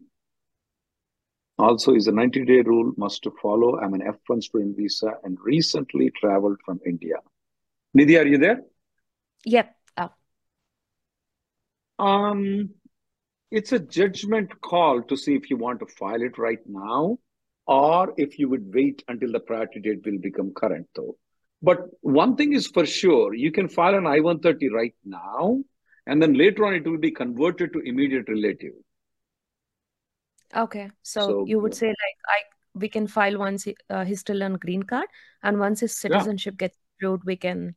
Also, 1.57 1.95
is 1.95 2.07
a 2.07 2.11
90 2.11 2.45
day 2.45 2.61
rule 2.61 2.93
must 2.97 3.23
to 3.23 3.31
follow. 3.41 3.79
I'm 3.79 3.93
an 3.93 4.01
F1 4.01 4.43
student 4.43 4.77
visa 4.77 5.13
and 5.23 5.37
recently 5.41 6.11
traveled 6.11 6.57
from 6.63 6.79
India. 6.85 7.15
Nidhi, 7.97 8.21
are 8.21 8.27
you 8.27 8.37
there? 8.37 8.61
Yep. 9.45 9.75
Oh, 9.97 10.11
Um, 12.03 12.69
it's 13.49 13.71
a 13.71 13.79
judgment 13.79 14.61
call 14.61 15.01
to 15.03 15.17
see 15.17 15.35
if 15.35 15.49
you 15.49 15.57
want 15.57 15.79
to 15.79 15.87
file 15.87 16.21
it 16.21 16.37
right 16.37 16.59
now 16.67 17.17
or 17.65 18.13
if 18.17 18.39
you 18.39 18.49
would 18.49 18.73
wait 18.73 19.03
until 19.07 19.31
the 19.31 19.39
priority 19.39 19.79
date 19.79 20.05
will 20.05 20.19
become 20.19 20.53
current, 20.53 20.87
though. 20.95 21.17
But 21.61 21.79
one 22.01 22.35
thing 22.35 22.53
is 22.53 22.67
for 22.67 22.85
sure, 22.85 23.33
you 23.33 23.51
can 23.51 23.67
file 23.67 23.95
an 23.95 24.07
I-130 24.07 24.71
right 24.71 24.95
now, 25.03 25.63
and 26.05 26.21
then 26.21 26.33
later 26.33 26.65
on 26.65 26.75
it 26.75 26.87
will 26.87 26.99
be 26.99 27.11
converted 27.11 27.73
to 27.73 27.79
immediate 27.79 28.29
relative. 28.29 28.73
Okay. 30.55 30.89
So 31.03 31.37
So, 31.37 31.41
you 31.43 31.59
would 31.59 31.73
say 31.73 31.87
like 31.87 32.17
I 32.27 32.39
we 32.73 32.89
can 32.89 33.07
file 33.07 33.37
once 33.39 33.67
uh, 33.89 34.05
he's 34.05 34.19
still 34.19 34.43
on 34.43 34.53
green 34.55 34.83
card, 34.83 35.07
and 35.43 35.59
once 35.59 35.79
his 35.79 35.97
yeah, 36.07 36.27
citizenship 36.27 36.57
gets 36.57 36.77
approved, 36.97 37.23
we 37.25 37.35
can 37.37 37.75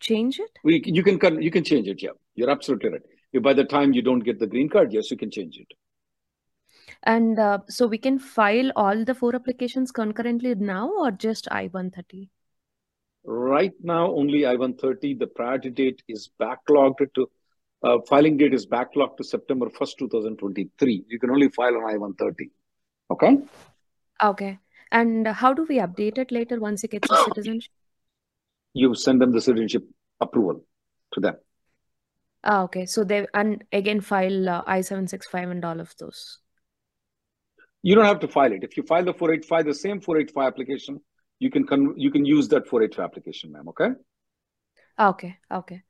change 0.00 0.38
it. 0.38 0.58
we 0.64 0.82
you 0.84 1.02
can 1.02 1.40
you 1.42 1.50
can 1.50 1.62
change 1.64 1.86
it. 1.88 2.02
Yeah, 2.02 2.16
you're 2.34 2.50
absolutely 2.50 2.90
right. 2.90 3.02
If 3.32 3.42
by 3.42 3.54
the 3.54 3.64
time 3.64 3.92
you 3.92 4.02
don't 4.02 4.20
get 4.24 4.38
the 4.38 4.46
green 4.46 4.68
card, 4.68 4.92
yes, 4.92 5.10
you 5.10 5.16
can 5.16 5.30
change 5.30 5.56
it. 5.58 5.68
And 7.04 7.38
uh, 7.38 7.60
so 7.68 7.86
we 7.86 7.98
can 7.98 8.18
file 8.18 8.72
all 8.74 9.04
the 9.04 9.14
four 9.14 9.34
applications 9.36 9.92
concurrently 9.92 10.54
now, 10.56 10.90
or 10.90 11.12
just 11.12 11.46
I-130? 11.50 12.30
Right 13.26 13.74
now, 13.82 14.14
only 14.14 14.46
I-130. 14.46 15.12
The 15.12 15.26
priority 15.26 15.68
date 15.68 16.02
is 16.08 16.30
backlogged 16.40 17.12
to 17.14 17.28
uh, 17.84 17.98
filing 18.08 18.36
date 18.36 18.54
is 18.54 18.66
backlogged 18.66 19.16
to 19.18 19.24
September 19.24 19.66
1st, 19.66 19.98
2023. 19.98 21.04
You 21.08 21.18
can 21.18 21.30
only 21.30 21.48
file 21.48 21.76
on 21.76 21.84
I-130. 21.90 22.50
Okay. 23.10 23.38
Okay. 24.22 24.58
And 24.90 25.26
how 25.26 25.52
do 25.52 25.66
we 25.68 25.78
update 25.78 26.18
it 26.18 26.32
later 26.32 26.58
once 26.60 26.84
it 26.84 26.92
gets 26.92 27.10
his 27.10 27.24
citizenship? 27.24 27.72
You 28.72 28.94
send 28.94 29.20
them 29.20 29.32
the 29.32 29.40
citizenship 29.40 29.84
approval 30.20 30.64
to 31.12 31.20
them. 31.20 31.36
Ah, 32.42 32.62
okay. 32.62 32.86
So 32.86 33.04
they 33.04 33.26
and 33.34 33.64
again 33.72 34.00
file 34.00 34.48
uh, 34.48 34.62
I-765 34.66 35.50
and 35.50 35.64
all 35.64 35.80
of 35.80 35.94
those. 35.98 36.38
You 37.82 37.94
don't 37.94 38.04
have 38.04 38.20
to 38.20 38.28
file 38.28 38.52
it. 38.52 38.64
If 38.64 38.76
you 38.76 38.82
file 38.82 39.04
the 39.04 39.12
485, 39.14 39.66
the 39.66 39.74
same 39.74 40.00
485 40.00 40.46
application, 40.46 41.00
you 41.38 41.50
can 41.50 41.66
con- 41.66 41.94
you 41.96 42.10
can 42.10 42.24
use 42.24 42.48
that 42.48 42.66
485 42.68 43.04
application, 43.04 43.52
ma'am. 43.52 43.68
Okay. 43.68 43.90
Ah, 44.98 45.08
Okay. 45.10 45.36
Okay. 45.50 45.82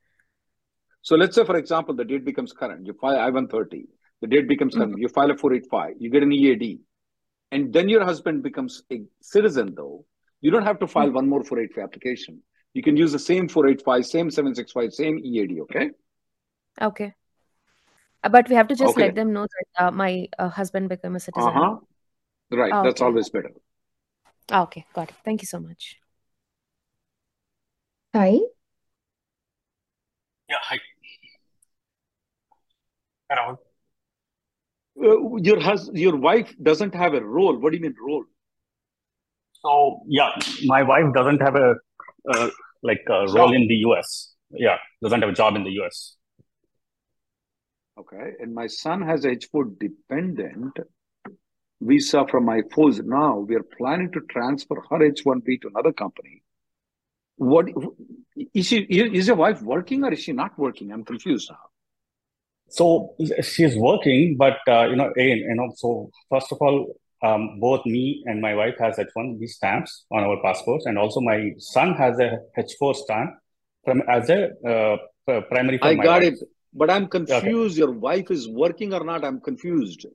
So 1.05 1.15
let's 1.15 1.35
say, 1.35 1.45
for 1.45 1.55
example, 1.55 1.93
the 1.93 2.03
date 2.03 2.25
becomes 2.25 2.51
current. 2.51 2.83
You 2.87 2.93
file 2.93 3.19
I-130. 3.19 3.83
The 4.21 4.27
date 4.27 4.47
becomes 4.47 4.73
current. 4.73 4.97
You 4.97 5.07
file 5.07 5.29
a 5.29 5.37
485. 5.37 5.97
You 5.99 6.09
get 6.09 6.23
an 6.23 6.31
EAD. 6.31 6.79
And 7.51 7.71
then 7.71 7.89
your 7.89 8.03
husband 8.03 8.41
becomes 8.41 8.81
a 8.91 9.03
citizen, 9.21 9.75
though. 9.75 10.03
You 10.41 10.49
don't 10.49 10.63
have 10.63 10.79
to 10.79 10.87
file 10.87 11.11
one 11.11 11.29
more 11.29 11.43
485 11.43 11.83
application. 11.83 12.41
You 12.73 12.81
can 12.81 12.97
use 12.97 13.11
the 13.11 13.19
same 13.19 13.47
485, 13.47 14.05
same 14.07 14.31
765, 14.31 14.93
same 14.93 15.19
EAD. 15.19 15.61
Okay. 15.61 15.91
Okay. 16.81 17.13
Uh, 18.23 18.29
But 18.29 18.49
we 18.49 18.55
have 18.55 18.67
to 18.69 18.75
just 18.75 18.97
Okay. 18.97 19.05
let 19.05 19.13
them 19.13 19.31
know 19.31 19.45
that 19.45 19.85
uh, 19.85 19.91
my 19.91 20.27
uh, 20.39 20.49
husband 20.49 20.89
became 20.89 21.15
a 21.15 21.19
citizen. 21.19 21.53
huh. 21.53 21.75
Right. 22.49 22.73
That's 22.83 22.99
okay. 22.99 23.05
always 23.05 23.29
better. 23.29 23.51
Ah, 24.49 24.63
Okay. 24.63 24.87
Got 24.93 25.11
it. 25.11 25.15
Thank 25.23 25.43
you 25.43 25.45
so 25.53 25.59
much. 25.59 25.99
Hi. 28.15 28.39
Yeah, 30.49 30.61
hi. 30.61 30.79
Around. 33.31 33.57
Uh, 35.03 35.35
your 35.37 35.59
hus- 35.59 35.89
your 35.93 36.15
wife 36.15 36.53
doesn't 36.61 36.95
have 36.95 37.13
a 37.13 37.23
role. 37.23 37.57
What 37.57 37.71
do 37.71 37.77
you 37.77 37.83
mean 37.83 37.95
role? 37.99 38.23
So 39.53 40.01
yeah, 40.07 40.29
my 40.65 40.83
wife 40.83 41.13
doesn't 41.13 41.41
have 41.41 41.55
a 41.55 41.75
uh, 42.33 42.49
like 42.83 43.01
a 43.09 43.25
role 43.27 43.49
Job. 43.49 43.53
in 43.53 43.67
the 43.67 43.75
US. 43.87 44.33
Yeah, 44.51 44.77
doesn't 45.01 45.21
have 45.21 45.29
a 45.29 45.33
job 45.33 45.55
in 45.55 45.63
the 45.63 45.71
US. 45.81 46.15
Okay. 47.97 48.33
And 48.39 48.53
my 48.53 48.67
son 48.67 49.01
has 49.01 49.23
h4 49.23 49.79
dependent 49.79 50.77
visa 51.81 52.25
from 52.29 52.45
my 52.45 52.61
force. 52.73 52.99
Now 53.03 53.39
we 53.39 53.55
are 53.55 53.63
planning 53.77 54.11
to 54.11 54.21
transfer 54.29 54.75
her 54.89 54.99
H1B 54.99 55.61
to 55.61 55.67
another 55.69 55.93
company. 55.93 56.43
What 57.37 57.67
is 58.53 58.67
she? 58.67 58.79
Is 58.79 59.27
your 59.27 59.35
wife 59.35 59.61
working 59.61 60.03
or 60.03 60.13
is 60.13 60.19
she 60.19 60.31
not 60.31 60.57
working? 60.57 60.91
I'm 60.91 61.03
confused 61.03 61.49
now. 61.51 61.57
So 62.77 63.15
she's 63.41 63.75
working, 63.77 64.35
but 64.37 64.57
uh, 64.67 64.85
you 64.89 64.95
know, 64.97 65.09
again, 65.11 65.37
you 65.49 65.55
know, 65.55 65.71
so 65.75 66.09
first 66.29 66.51
of 66.51 66.57
all, 66.59 66.77
um, 67.23 67.59
both 67.59 67.85
me 67.85 68.21
and 68.25 68.41
my 68.41 68.53
wife 68.53 68.75
has 68.79 68.97
H1B 68.97 69.47
stamps 69.47 70.05
on 70.11 70.23
our 70.23 70.37
passports, 70.43 70.85
and 70.85 70.97
also 70.97 71.21
my 71.21 71.39
son 71.57 71.93
has 71.93 72.19
a 72.19 72.29
H4 72.57 72.95
stamp 72.95 73.31
from 73.85 74.01
as 74.09 74.29
a 74.29 74.49
uh, 74.73 74.97
primary 75.53 75.77
for 75.77 75.85
I 75.85 75.95
my 75.95 76.03
got 76.03 76.21
wife. 76.21 76.33
it, 76.33 76.39
but 76.73 76.89
I'm 76.89 77.05
Okay. 77.05 77.09
confused. 77.29 77.77
Your 77.77 77.91
wife 77.91 78.29
is 78.29 78.47
working 78.49 78.93
or 78.93 79.03
not? 79.03 79.23
I'm 79.23 79.39
confused. 79.39 80.05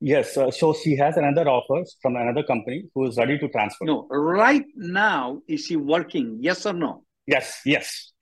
Yes, 0.00 0.36
uh, 0.38 0.50
so 0.50 0.72
she 0.72 0.96
has 0.96 1.18
another 1.18 1.46
offer 1.48 1.84
from 2.00 2.16
another 2.16 2.42
company 2.42 2.84
who 2.94 3.06
is 3.06 3.18
ready 3.18 3.38
to 3.38 3.48
transfer. 3.48 3.84
No, 3.84 4.06
right 4.10 4.64
now, 4.74 5.42
is 5.46 5.66
she 5.66 5.76
working? 5.76 6.38
Yes 6.40 6.64
or 6.64 6.72
no? 6.72 7.04
Yes, 7.26 7.60
yes, 7.66 8.12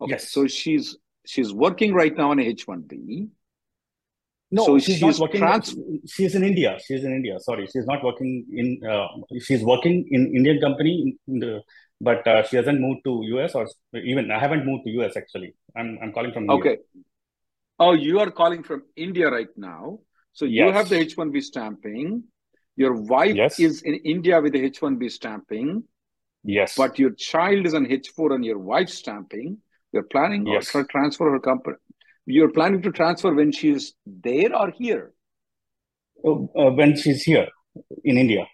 Okay, 0.00 0.12
yes. 0.12 0.30
so 0.30 0.46
she's 0.46 0.96
she's 1.26 1.52
working 1.52 1.94
right 1.94 2.16
now 2.16 2.30
on 2.30 2.38
a 2.38 2.54
H1B. 2.54 3.28
No, 4.50 4.66
So 4.66 4.78
she's 4.78 5.00
not 5.00 5.08
she's 5.08 5.20
working. 5.20 5.40
trans. 5.40 5.74
She's 6.06 6.34
in 6.34 6.44
India. 6.44 6.78
She's 6.86 7.02
in 7.02 7.12
India. 7.12 7.40
Sorry, 7.40 7.66
she's 7.66 7.86
not 7.86 8.04
working 8.04 8.46
in. 8.52 8.88
Uh, 8.88 9.08
she's 9.40 9.62
working 9.62 10.06
in 10.10 10.34
Indian 10.36 10.60
company, 10.60 11.16
in, 11.26 11.38
the, 11.40 11.60
but 12.00 12.26
uh, 12.26 12.42
she 12.44 12.56
hasn't 12.56 12.80
moved 12.80 13.00
to 13.04 13.20
US 13.36 13.54
or 13.54 13.66
even 13.94 14.30
I 14.30 14.38
haven't 14.38 14.64
moved 14.64 14.84
to 14.84 14.90
US 15.00 15.16
actually. 15.16 15.54
I'm 15.76 15.98
I'm 16.02 16.12
calling 16.12 16.32
from 16.32 16.48
India. 16.50 16.72
Okay. 16.72 16.76
Oh, 17.80 17.92
you 17.92 18.20
are 18.20 18.30
calling 18.30 18.62
from 18.62 18.84
India 18.94 19.28
right 19.28 19.48
now. 19.56 19.98
So 20.32 20.44
you 20.44 20.70
have 20.70 20.88
the 20.88 20.96
H1B 20.96 21.42
stamping. 21.42 22.24
Your 22.76 22.94
wife 22.94 23.36
yes, 23.36 23.58
is 23.58 23.82
in 23.82 23.94
India 23.94 24.40
with 24.40 24.52
the 24.52 24.70
H1B 24.70 25.10
stamping, 25.10 25.84
yes, 26.42 26.74
but 26.76 26.98
your 26.98 27.10
child 27.10 27.66
is 27.66 27.74
on 27.74 27.86
H4 27.86 28.32
on 28.32 28.42
your 28.42 28.58
wife's 28.58 28.94
stamping. 28.94 29.58
You're 29.94 30.02
planning 30.02 30.44
yes. 30.44 30.72
tra- 30.72 30.86
transfer 30.88 31.30
her 31.30 31.38
company. 31.38 31.76
You're 32.26 32.50
planning 32.50 32.82
to 32.82 32.90
transfer 32.90 33.32
when 33.32 33.52
she's 33.52 33.94
there 34.04 34.54
or 34.54 34.72
here. 34.76 35.12
Uh, 36.26 36.32
uh, 36.32 36.70
when 36.72 36.96
she's 36.96 37.22
here 37.22 37.46
in 38.02 38.18
India. 38.18 38.44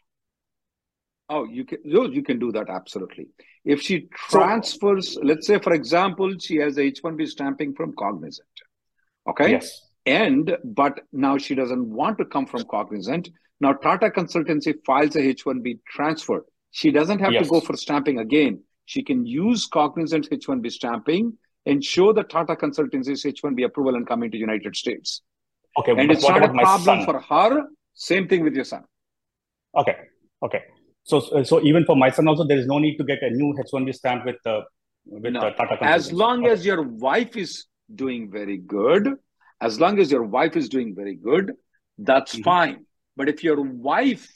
Oh, 1.30 1.44
you 1.44 1.64
can 1.64 1.78
you 1.82 2.22
can 2.22 2.38
do 2.38 2.52
that 2.52 2.68
absolutely. 2.68 3.28
If 3.64 3.80
she 3.80 4.08
transfers, 4.28 5.14
so, 5.14 5.20
let's 5.22 5.46
say 5.46 5.58
for 5.60 5.72
example, 5.72 6.34
she 6.38 6.56
has 6.56 6.76
a 6.76 6.82
H1B 6.82 7.26
stamping 7.28 7.74
from 7.74 7.94
Cognizant. 7.98 8.48
Okay. 9.26 9.52
Yes. 9.52 9.80
And 10.04 10.58
but 10.62 11.00
now 11.10 11.38
she 11.38 11.54
doesn't 11.54 11.86
want 11.88 12.18
to 12.18 12.26
come 12.26 12.44
from 12.44 12.64
Cognizant. 12.64 13.30
Now 13.60 13.72
Tata 13.72 14.10
Consultancy 14.10 14.74
files 14.84 15.16
a 15.16 15.20
H1B 15.20 15.78
transfer. 15.88 16.44
She 16.70 16.90
doesn't 16.90 17.20
have 17.20 17.32
yes. 17.32 17.44
to 17.44 17.48
go 17.48 17.60
for 17.60 17.76
stamping 17.76 18.18
again. 18.18 18.62
She 18.90 19.04
can 19.04 19.24
use 19.24 19.68
Cognizant 19.68 20.28
H1B 20.30 20.72
stamping 20.72 21.38
and 21.64 21.84
show 21.84 22.12
the 22.12 22.24
Tata 22.24 22.56
Consultancy's 22.56 23.22
H1B 23.22 23.64
approval 23.64 23.94
and 23.94 24.04
come 24.04 24.24
into 24.24 24.36
United 24.36 24.74
States. 24.74 25.22
Okay. 25.78 25.92
And 25.92 26.10
it's 26.10 26.28
not 26.28 26.42
a 26.42 26.48
problem 26.48 27.04
for 27.04 27.20
her. 27.20 27.66
Same 27.94 28.26
thing 28.26 28.42
with 28.42 28.52
your 28.52 28.64
son. 28.64 28.82
Okay. 29.76 29.94
Okay. 30.42 30.62
So, 31.04 31.20
so 31.44 31.62
even 31.62 31.84
for 31.84 31.94
my 31.94 32.10
son 32.10 32.26
also, 32.26 32.44
there 32.44 32.58
is 32.58 32.66
no 32.66 32.80
need 32.80 32.96
to 32.96 33.04
get 33.04 33.22
a 33.22 33.30
new 33.30 33.54
H1B 33.62 33.94
stamp 33.94 34.24
with 34.24 34.38
the 34.44 34.54
uh, 34.54 34.62
with 35.04 35.34
no. 35.34 35.40
the 35.40 35.50
Tata 35.50 35.78
As 35.84 36.12
long 36.12 36.40
okay. 36.44 36.52
as 36.52 36.66
your 36.66 36.82
wife 36.82 37.36
is 37.36 37.66
doing 37.94 38.28
very 38.28 38.56
good, 38.56 39.14
as 39.60 39.78
long 39.78 40.00
as 40.00 40.10
your 40.10 40.24
wife 40.24 40.56
is 40.56 40.68
doing 40.68 40.96
very 40.96 41.14
good, 41.14 41.52
that's 41.96 42.32
mm-hmm. 42.32 42.42
fine. 42.42 42.86
But 43.16 43.28
if 43.28 43.44
your 43.44 43.62
wife 43.62 44.28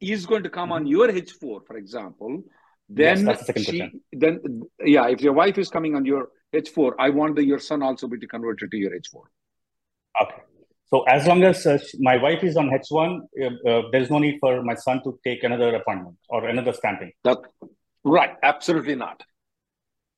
is 0.00 0.24
going 0.24 0.44
to 0.44 0.50
come 0.50 0.70
mm-hmm. 0.70 0.84
on 0.84 0.86
your 0.86 1.08
H4, 1.08 1.66
for 1.66 1.76
example, 1.76 2.42
then 2.88 3.26
yes, 3.26 3.46
the 3.46 3.52
she 3.52 3.52
question. 3.52 4.00
then 4.12 4.62
yeah, 4.84 5.08
if 5.08 5.20
your 5.20 5.32
wife 5.32 5.58
is 5.58 5.68
coming 5.68 5.94
on 5.94 6.04
your 6.04 6.28
H4, 6.54 6.92
I 6.98 7.10
want 7.10 7.36
the, 7.36 7.44
your 7.44 7.58
son 7.58 7.82
also 7.82 8.08
be 8.08 8.18
to 8.18 8.26
converted 8.26 8.70
to 8.70 8.76
your 8.76 8.90
H4. 8.90 9.22
Okay. 10.22 10.42
So 10.86 11.02
as 11.02 11.26
long 11.26 11.44
as 11.44 11.66
uh, 11.66 11.78
my 11.98 12.16
wife 12.16 12.42
is 12.42 12.56
on 12.56 12.70
H1, 12.70 13.20
uh, 13.20 13.68
uh, 13.68 13.82
there 13.92 14.00
is 14.00 14.10
no 14.10 14.18
need 14.18 14.38
for 14.40 14.62
my 14.62 14.74
son 14.74 15.02
to 15.04 15.18
take 15.22 15.44
another 15.44 15.74
appointment 15.74 16.16
or 16.30 16.48
another 16.48 16.72
stamping. 16.72 17.12
That, 17.24 17.38
right. 18.04 18.36
Absolutely 18.42 18.94
not. 18.94 19.22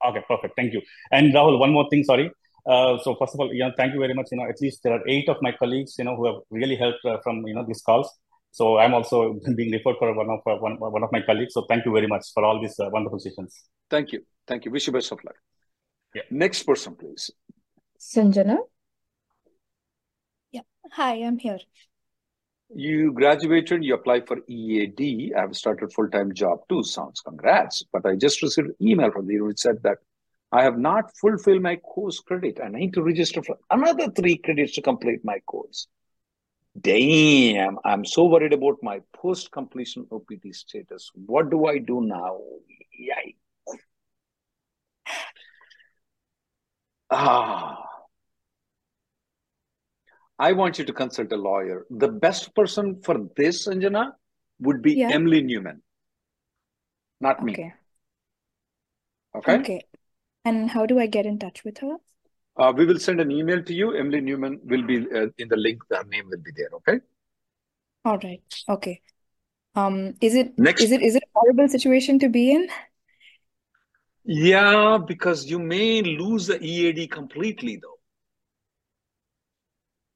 Okay, 0.06 0.22
perfect. 0.28 0.54
Thank 0.54 0.72
you. 0.72 0.80
And 1.10 1.34
Rahul, 1.34 1.58
one 1.58 1.72
more 1.72 1.88
thing. 1.90 2.04
Sorry. 2.04 2.30
Uh, 2.66 2.98
so 3.02 3.16
first 3.16 3.34
of 3.34 3.40
all, 3.40 3.52
yeah, 3.52 3.70
thank 3.76 3.94
you 3.94 4.00
very 4.00 4.14
much. 4.14 4.28
You 4.30 4.38
know, 4.38 4.48
at 4.48 4.60
least 4.60 4.80
there 4.84 4.92
are 4.92 5.00
eight 5.08 5.28
of 5.28 5.38
my 5.42 5.50
colleagues, 5.52 5.96
you 5.98 6.04
know, 6.04 6.14
who 6.14 6.26
have 6.26 6.36
really 6.50 6.76
helped 6.76 7.04
uh, 7.04 7.18
from 7.24 7.46
you 7.46 7.54
know 7.54 7.64
these 7.66 7.82
calls. 7.82 8.08
So 8.50 8.78
I'm 8.78 8.94
also 8.94 9.38
being 9.56 9.72
referred 9.72 9.96
for 9.98 10.14
one 10.14 10.30
of 10.30 10.40
uh, 10.46 10.58
one, 10.58 10.78
one 10.78 11.02
of 11.02 11.10
my 11.12 11.22
colleagues. 11.22 11.54
So 11.54 11.66
thank 11.68 11.84
you 11.84 11.92
very 11.92 12.06
much 12.06 12.26
for 12.34 12.44
all 12.44 12.60
these 12.60 12.74
wonderful 12.78 13.18
sessions. 13.18 13.64
Thank 13.88 14.12
you. 14.12 14.24
Thank 14.46 14.64
you. 14.64 14.70
Wish 14.70 14.86
you 14.86 14.92
best 14.92 15.12
of 15.12 15.22
luck. 15.24 15.36
Yeah. 16.14 16.22
Next 16.30 16.64
person, 16.64 16.96
please. 16.96 17.30
Sanjana. 17.98 18.58
Yeah. 20.50 20.62
Hi, 20.92 21.14
I'm 21.14 21.38
here. 21.38 21.58
You 22.72 23.12
graduated, 23.12 23.82
you 23.82 23.94
applied 23.94 24.28
for 24.28 24.38
EAD. 24.46 25.34
I've 25.34 25.56
started 25.56 25.92
full-time 25.92 26.32
job 26.34 26.60
too. 26.68 26.84
Sounds 26.84 27.20
congrats. 27.20 27.84
But 27.92 28.06
I 28.06 28.14
just 28.14 28.42
received 28.42 28.68
an 28.68 28.74
email 28.80 29.10
from 29.10 29.28
you 29.28 29.44
which 29.44 29.58
said 29.58 29.82
that 29.82 29.98
I 30.52 30.62
have 30.62 30.78
not 30.78 31.16
fulfilled 31.16 31.62
my 31.62 31.76
course 31.76 32.20
credit 32.20 32.58
and 32.58 32.76
I 32.76 32.80
need 32.80 32.94
to 32.94 33.02
register 33.02 33.42
for 33.42 33.56
another 33.70 34.10
three 34.10 34.36
credits 34.38 34.74
to 34.74 34.82
complete 34.82 35.24
my 35.24 35.38
course. 35.46 35.88
Damn, 36.78 37.78
I'm 37.84 38.04
so 38.04 38.26
worried 38.26 38.52
about 38.52 38.76
my 38.82 39.00
post-completion 39.12 40.06
OPT 40.12 40.54
status. 40.54 41.10
What 41.14 41.50
do 41.50 41.66
I 41.66 41.78
do 41.78 42.00
now? 42.00 42.38
Yikes. 43.00 43.78
Ah. 47.10 47.86
I 50.38 50.52
want 50.52 50.78
you 50.78 50.84
to 50.84 50.92
consult 50.92 51.32
a 51.32 51.36
lawyer. 51.36 51.86
The 51.90 52.08
best 52.08 52.54
person 52.54 53.02
for 53.02 53.28
this, 53.36 53.66
Anjana, 53.66 54.12
would 54.60 54.80
be 54.80 54.94
yeah. 54.94 55.10
Emily 55.10 55.42
Neumann, 55.42 55.82
not 57.20 57.42
me. 57.42 57.52
Okay. 57.52 57.72
Okay. 59.36 59.58
Okay. 59.58 59.82
And 60.44 60.70
how 60.70 60.86
do 60.86 60.98
I 60.98 61.06
get 61.06 61.26
in 61.26 61.38
touch 61.38 61.64
with 61.64 61.78
her? 61.78 61.96
Uh, 62.60 62.72
we 62.76 62.84
will 62.84 62.98
send 62.98 63.20
an 63.22 63.30
email 63.30 63.62
to 63.62 63.72
you. 63.72 63.96
Emily 63.96 64.20
Neumann 64.20 64.60
will 64.64 64.82
be 64.82 64.98
uh, 64.98 65.28
in 65.38 65.48
the 65.48 65.56
link. 65.56 65.82
Her 65.90 66.04
name 66.04 66.28
will 66.28 66.42
be 66.44 66.50
there. 66.54 66.68
Okay. 66.74 67.00
All 68.04 68.18
right. 68.18 68.42
Okay. 68.68 69.00
Um, 69.74 70.14
is 70.20 70.34
it 70.34 70.58
Next. 70.58 70.82
is 70.82 70.92
it 70.92 71.00
is 71.00 71.14
it 71.14 71.22
a 71.22 71.38
horrible 71.38 71.68
situation 71.68 72.18
to 72.18 72.28
be 72.28 72.52
in? 72.52 72.68
Yeah, 74.24 74.98
because 75.06 75.46
you 75.46 75.58
may 75.58 76.02
lose 76.02 76.48
the 76.48 76.62
EAD 76.62 77.10
completely, 77.10 77.80
though. 77.82 77.98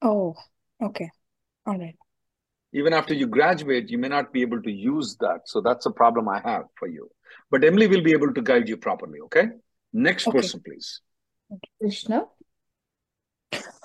Oh, 0.02 0.34
okay. 0.82 1.10
All 1.66 1.78
right. 1.78 1.96
Even 2.74 2.92
after 2.92 3.14
you 3.14 3.26
graduate, 3.26 3.88
you 3.88 3.96
may 3.96 4.08
not 4.08 4.32
be 4.32 4.42
able 4.42 4.60
to 4.60 4.70
use 4.70 5.16
that. 5.20 5.42
So 5.46 5.62
that's 5.62 5.86
a 5.86 5.90
problem 5.90 6.28
I 6.28 6.40
have 6.44 6.64
for 6.78 6.88
you. 6.88 7.08
But 7.50 7.64
Emily 7.64 7.86
will 7.86 8.02
be 8.02 8.12
able 8.12 8.34
to 8.34 8.42
guide 8.42 8.68
you 8.68 8.76
properly. 8.76 9.20
Okay. 9.26 9.46
Next 9.94 10.28
Okay. 10.28 10.38
person, 10.38 10.60
please. 10.62 11.00
Krishna. 11.80 12.26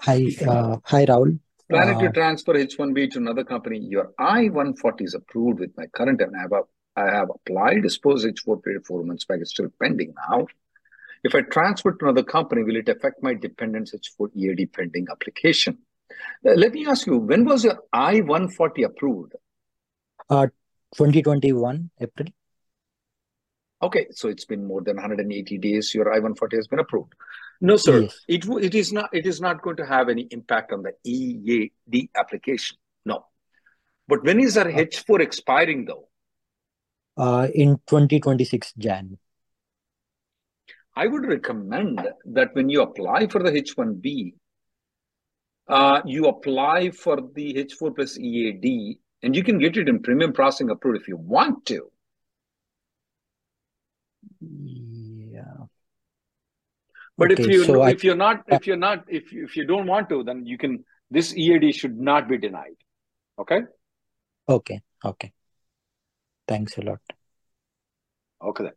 Hi, 0.07 0.25
uh, 0.47 0.77
hi 0.83 1.05
Rahul. 1.05 1.39
Planning 1.69 1.99
to 1.99 2.07
Uh, 2.07 2.11
transfer 2.11 2.53
H1B 2.53 3.11
to 3.11 3.19
another 3.19 3.43
company. 3.43 3.77
Your 3.79 4.11
I-140 4.17 5.01
is 5.01 5.13
approved 5.13 5.59
with 5.59 5.75
my 5.77 5.85
current 5.87 6.21
and 6.21 6.35
I 6.35 6.41
have, 6.41 6.53
I 6.95 7.05
have 7.17 7.29
applied. 7.29 7.89
Suppose 7.91 8.25
H4 8.25 8.63
period 8.63 8.85
four 8.85 9.03
months 9.03 9.25
back 9.25 9.41
is 9.41 9.51
still 9.51 9.69
pending 9.81 10.13
now. 10.29 10.47
If 11.23 11.35
I 11.35 11.41
transfer 11.41 11.91
to 11.91 12.05
another 12.05 12.23
company, 12.23 12.63
will 12.63 12.77
it 12.77 12.89
affect 12.89 13.21
my 13.21 13.33
dependents 13.33 13.93
H4 13.93 14.29
EAD 14.35 14.73
pending 14.73 15.07
application? 15.11 15.77
Uh, 16.45 16.53
Let 16.53 16.73
me 16.73 16.87
ask 16.87 17.05
you, 17.05 17.17
when 17.17 17.45
was 17.45 17.63
your 17.63 17.77
I-140 17.93 18.85
approved? 18.85 19.33
uh, 20.29 20.47
2021 20.95 21.91
April. 22.01 22.29
Okay, 23.81 24.07
so 24.11 24.27
it's 24.27 24.45
been 24.45 24.65
more 24.65 24.81
than 24.81 24.95
180 24.97 25.57
days. 25.59 25.93
Your 25.93 26.11
I-140 26.13 26.55
has 26.55 26.67
been 26.67 26.79
approved. 26.79 27.13
No, 27.61 27.75
sir. 27.75 28.01
Yes. 28.03 28.19
It 28.27 28.45
it 28.63 28.75
is 28.75 28.93
not. 28.93 29.09
It 29.13 29.25
is 29.25 29.41
not 29.41 29.61
going 29.61 29.75
to 29.77 29.85
have 29.85 30.07
any 30.09 30.27
impact 30.31 30.71
on 30.71 30.81
the 30.83 30.93
EAD 31.03 32.09
application. 32.15 32.77
No. 33.05 33.25
But 34.07 34.23
when 34.23 34.39
is 34.39 34.57
our 34.57 34.69
Uh, 34.69 34.77
H4 34.85 35.19
expiring, 35.21 35.85
though? 35.85 36.07
uh, 37.17 37.47
in 37.53 37.77
2026 37.87 38.73
Jan. 38.77 39.17
I 40.95 41.07
would 41.07 41.25
recommend 41.25 41.99
that 42.25 42.55
when 42.55 42.69
you 42.69 42.81
apply 42.81 43.27
for 43.27 43.43
the 43.43 43.51
H1B, 43.51 44.33
uh, 45.67 46.01
you 46.05 46.25
apply 46.27 46.91
for 46.91 47.17
the 47.35 47.53
H4 47.55 47.95
plus 47.95 48.17
EAD, 48.17 48.99
and 49.21 49.35
you 49.35 49.43
can 49.43 49.59
get 49.59 49.77
it 49.77 49.87
in 49.89 50.01
premium 50.01 50.33
processing 50.33 50.69
approved 50.69 51.01
if 51.01 51.07
you 51.07 51.17
want 51.17 51.65
to. 51.67 51.91
Yeah. 57.19 57.27
But 57.27 57.39
if 57.39 57.47
you 57.47 57.63
so 57.65 57.81
I 57.81 57.91
if 57.91 58.03
you're 58.03 58.15
not 58.15 58.39
uh, 58.51 58.55
if 58.55 58.67
you're 58.67 58.77
not 58.77 59.05
if 59.07 59.31
you, 59.33 59.43
if 59.43 59.55
you 59.55 59.65
don't 59.65 59.87
want 59.87 60.09
to, 60.09 60.23
then 60.23 60.45
you 60.45 60.57
can. 60.57 60.85
This 61.11 61.35
EAD 61.35 61.73
should 61.75 61.99
not 61.99 62.29
be 62.29 62.37
denied. 62.37 62.77
Okay. 63.39 63.61
okay, 64.47 64.81
okay. 65.03 65.31
Thanks 66.47 66.77
a 66.77 66.81
lot. 66.81 66.99
Okay. 68.43 68.65
Then. 68.65 68.73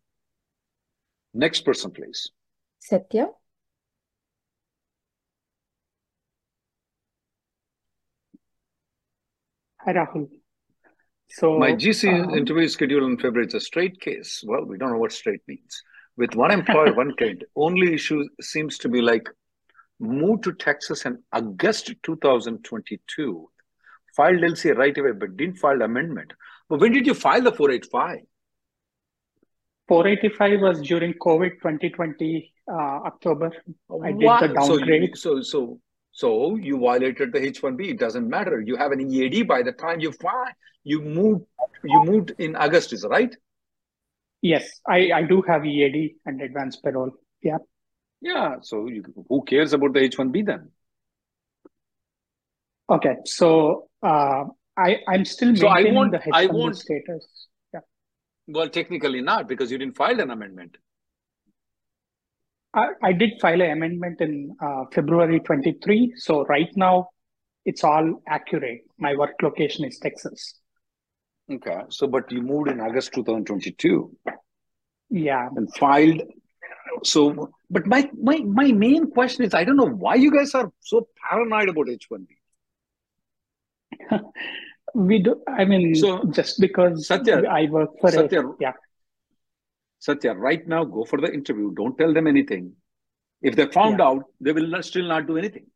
Next 1.34 1.60
person, 1.60 1.90
please. 1.90 2.30
Satya. 2.78 3.26
Hi, 9.84 9.92
Rahul. 9.92 10.28
So, 11.28 11.58
My 11.58 11.72
GC 11.72 12.08
um, 12.12 12.34
interview 12.34 12.64
is 12.64 12.74
scheduled 12.74 13.02
in 13.10 13.16
February. 13.16 13.44
It's 13.46 13.54
a 13.54 13.60
straight 13.60 14.00
case. 14.00 14.44
Well, 14.46 14.64
we 14.64 14.78
don't 14.78 14.90
know 14.90 14.98
what 14.98 15.12
straight 15.12 15.40
means. 15.48 15.82
With 16.16 16.34
one 16.34 16.50
employer, 16.50 16.92
one 16.94 17.14
client. 17.16 17.42
Only 17.56 17.94
issue 17.94 18.24
seems 18.40 18.78
to 18.78 18.88
be 18.88 19.00
like 19.00 19.28
moved 19.98 20.44
to 20.44 20.52
Texas 20.52 21.06
in 21.06 21.22
August 21.32 21.92
2022. 22.02 23.48
Filed 24.14 24.40
LCA 24.40 24.76
right 24.76 24.96
away, 24.96 25.12
but 25.12 25.36
didn't 25.36 25.56
file 25.56 25.80
amendment. 25.80 26.32
But 26.68 26.80
when 26.80 26.92
did 26.92 27.06
you 27.06 27.14
file 27.14 27.40
the 27.40 27.52
485? 27.52 28.20
485 29.88 30.60
was 30.60 30.80
during 30.82 31.14
COVID 31.14 31.52
2020 31.62 32.52
uh, 32.70 32.74
October. 32.74 33.50
I 34.02 34.12
did 34.12 34.20
the 34.20 34.24
What? 34.26 34.40
So 34.40 34.78
downgrade. 34.78 35.02
you 35.02 35.16
so 35.16 35.40
so 35.40 35.80
so 36.12 36.56
you 36.56 36.78
violated 36.78 37.32
the 37.32 37.40
H1B. 37.40 37.88
It 37.88 37.98
doesn't 37.98 38.28
matter. 38.28 38.60
You 38.60 38.76
have 38.76 38.92
an 38.92 39.00
EAD 39.10 39.48
by 39.48 39.62
the 39.62 39.72
time 39.72 40.00
you 40.00 40.12
file. 40.12 40.52
You 40.84 41.00
moved 41.00 41.46
you 41.84 42.04
moved 42.04 42.32
in 42.38 42.54
August, 42.54 42.92
is 42.92 43.04
right? 43.08 43.34
Yes, 44.42 44.80
I, 44.86 45.12
I 45.14 45.22
do 45.22 45.40
have 45.42 45.64
EAD 45.64 46.16
and 46.26 46.42
advanced 46.42 46.82
parole. 46.82 47.12
Yeah. 47.42 47.58
Yeah. 48.20 48.56
So 48.60 48.88
you, 48.88 49.04
who 49.28 49.44
cares 49.44 49.72
about 49.72 49.94
the 49.94 50.00
H1B 50.00 50.44
then? 50.44 50.70
Okay. 52.90 53.16
So 53.24 53.88
uh, 54.02 54.44
I, 54.76 54.98
I'm 55.08 55.24
still 55.24 55.54
So 55.54 55.68
I 55.68 55.84
won't 55.84 56.10
the 56.10 56.20
I 56.34 56.48
H1B 56.48 56.52
won't 56.52 56.76
status. 56.76 57.46
Yeah. 57.72 57.80
well 58.48 58.68
technically 58.68 59.20
not 59.20 59.48
because 59.48 59.70
you 59.70 59.78
didn't 59.78 59.96
file 59.96 60.20
an 60.20 60.30
amendment. 60.30 60.76
I, 62.74 62.88
I 63.02 63.12
did 63.12 63.40
file 63.40 63.60
an 63.62 63.70
amendment 63.70 64.20
in 64.20 64.56
uh, 64.60 64.84
February 64.92 65.38
23. 65.38 66.14
So 66.16 66.44
right 66.46 66.70
now 66.74 67.10
it's 67.64 67.84
all 67.84 68.22
accurate. 68.26 68.80
My 68.98 69.14
work 69.14 69.34
location 69.40 69.84
is 69.84 69.98
Texas. 69.98 70.54
Okay. 71.50 71.80
So, 71.90 72.06
but 72.06 72.30
you 72.30 72.42
moved 72.42 72.68
in 72.70 72.80
August 72.80 73.12
2022 73.14 74.16
Yeah. 75.10 75.48
and 75.56 75.72
filed. 75.74 76.22
So, 77.04 77.50
but 77.70 77.86
my 77.86 78.10
my 78.20 78.38
my 78.38 78.70
main 78.72 79.10
question 79.10 79.44
is, 79.44 79.54
I 79.54 79.64
don't 79.64 79.76
know 79.76 79.88
why 79.88 80.14
you 80.16 80.30
guys 80.30 80.54
are 80.54 80.70
so 80.80 81.08
paranoid 81.28 81.68
about 81.70 81.86
H1B. 81.86 82.28
We 84.94 85.20
do, 85.20 85.42
I 85.48 85.64
mean, 85.64 85.94
So, 85.94 86.22
just 86.24 86.60
because 86.60 87.06
Satya, 87.06 87.44
I 87.48 87.64
work 87.70 87.90
for 87.98 88.08
a, 88.08 88.12
Satya, 88.12 88.42
yeah. 88.60 88.72
Satya, 90.00 90.34
right 90.34 90.66
now, 90.68 90.84
go 90.84 91.04
for 91.06 91.18
the 91.18 91.32
interview. 91.32 91.72
Don't 91.72 91.96
tell 91.96 92.12
them 92.12 92.26
anything. 92.26 92.76
If 93.40 93.56
they 93.56 93.66
found 93.66 94.00
Yeah. 94.00 94.06
out, 94.08 94.24
they 94.38 94.52
will 94.52 94.66
not, 94.66 94.84
still 94.84 95.08
not 95.08 95.26
do 95.26 95.38
anything. 95.38 95.66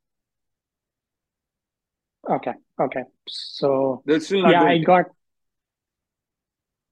Okay. 2.28 2.52
Okay. 2.78 3.04
So, 3.26 4.02
They'll 4.04 4.20
still 4.20 4.42
not 4.42 4.50
yeah, 4.50 4.64
I 4.64 4.78
got, 4.78 5.06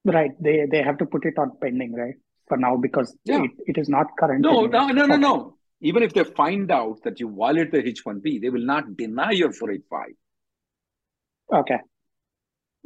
right. 0.04 0.30
They, 0.40 0.66
they 0.70 0.82
have 0.82 0.98
to 0.98 1.06
put 1.06 1.24
it 1.24 1.34
on 1.38 1.52
pending, 1.60 1.94
right? 1.94 2.14
For 2.48 2.56
now, 2.56 2.76
because 2.76 3.16
Yeah. 3.24 3.44
it, 3.44 3.50
it 3.66 3.78
is 3.78 3.88
not 3.88 4.06
current 4.18 4.42
No, 4.42 4.66
no, 4.66 4.88
no, 4.88 5.06
no, 5.06 5.16
no. 5.16 5.56
Even 5.80 6.02
if 6.02 6.12
they 6.12 6.24
find 6.24 6.70
out 6.70 7.02
that 7.04 7.20
you 7.20 7.34
violate 7.34 7.72
the 7.72 7.82
H1B, 7.82 8.40
they 8.40 8.50
will 8.50 8.64
not 8.64 8.96
deny 8.96 9.32
your 9.32 9.52
485. 9.52 11.60
Okay. 11.60 11.78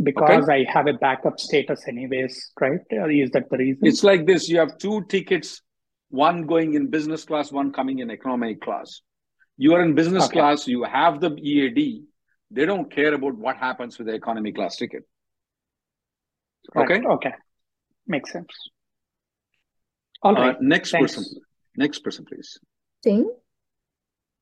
Because 0.02 0.48
I 0.48 0.64
have 0.72 0.86
a 0.86 0.92
backup 0.92 1.40
status 1.40 1.86
anyways, 1.88 2.52
right? 2.60 2.78
Uh, 2.92 3.08
Is 3.08 3.30
that 3.32 3.50
the 3.50 3.58
reason? 3.58 3.88
It's 3.88 4.04
like 4.04 4.26
this 4.26 4.48
you 4.48 4.58
have 4.60 4.78
two 4.78 5.04
tickets, 5.08 5.60
one 6.10 6.46
going 6.46 6.74
in 6.74 6.88
business 6.88 7.24
class, 7.24 7.50
one 7.50 7.72
coming 7.72 7.98
in 7.98 8.10
economy 8.10 8.54
class. 8.54 9.00
You 9.56 9.74
are 9.74 9.82
in 9.82 9.96
business 9.96 10.26
Okay. 10.26 10.38
class, 10.38 10.68
you 10.68 10.84
have 10.84 11.20
the 11.20 11.34
EAD. 11.34 12.04
They 12.52 12.64
don't 12.64 12.90
care 12.90 13.12
about 13.12 13.36
what 13.36 13.56
happens 13.56 13.98
with 13.98 14.06
the 14.06 14.14
economy 14.14 14.52
class 14.52 14.76
ticket. 14.76 15.02
Right. 16.74 16.90
Okay. 16.90 17.06
Okay. 17.06 17.32
Makes 18.06 18.32
sense. 18.32 18.50
All 20.22 20.34
right. 20.34 20.56
Uh, 20.56 20.58
next 20.60 20.90
Thanks. 20.90 21.14
person, 21.14 21.40
next 21.76 22.00
person, 22.00 22.24
please. 22.24 22.58
Ding. 23.02 23.30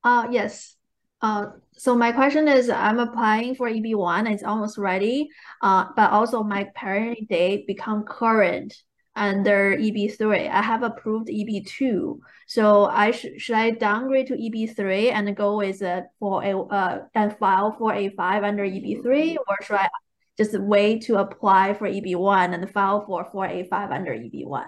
Uh, 0.03 0.29
yes. 0.31 0.77
Uh, 1.21 1.47
so 1.73 1.97
my 1.97 2.13
question 2.13 2.49
is, 2.49 2.71
I'm 2.71 2.99
applying 2.99 3.55
for 3.55 3.69
EB1. 3.69 4.31
It's 4.31 4.43
almost 4.43 4.79
ready. 4.79 5.29
Uh, 5.63 5.87
but 5.97 6.11
also 6.11 6.43
my 6.43 6.65
parent 6.75 7.29
date 7.29 7.67
become 7.67 8.05
current 8.05 8.75
under 9.17 9.77
EB3. 9.77 10.49
I 10.51 10.63
have 10.63 10.83
approved 10.83 11.29
EB2. 11.29 12.19
So 12.47 12.85
I 12.85 13.11
sh 13.11 13.27
should 13.39 13.57
I 13.57 13.71
downgrade 13.71 14.29
to 14.29 14.37
EB3 14.37 15.13
and 15.13 15.35
go 15.35 15.57
with 15.57 15.83
a 15.83 16.05
for 16.21 16.45
a 16.45 16.53
uh 16.61 17.05
and 17.15 17.37
file 17.39 17.73
for 17.79 17.93
A5 17.93 18.45
under 18.45 18.65
EB3, 18.65 19.37
or 19.49 19.57
should 19.63 19.77
I 19.77 19.89
just 20.37 20.59
wait 20.59 21.03
to 21.03 21.17
apply 21.17 21.75
for 21.75 21.89
EB1 21.89 22.55
and 22.55 22.71
file 22.71 23.05
for 23.07 23.25
for 23.25 23.47
A5 23.47 23.91
under 23.93 24.13
E 24.13 24.31
EB1? 24.31 24.67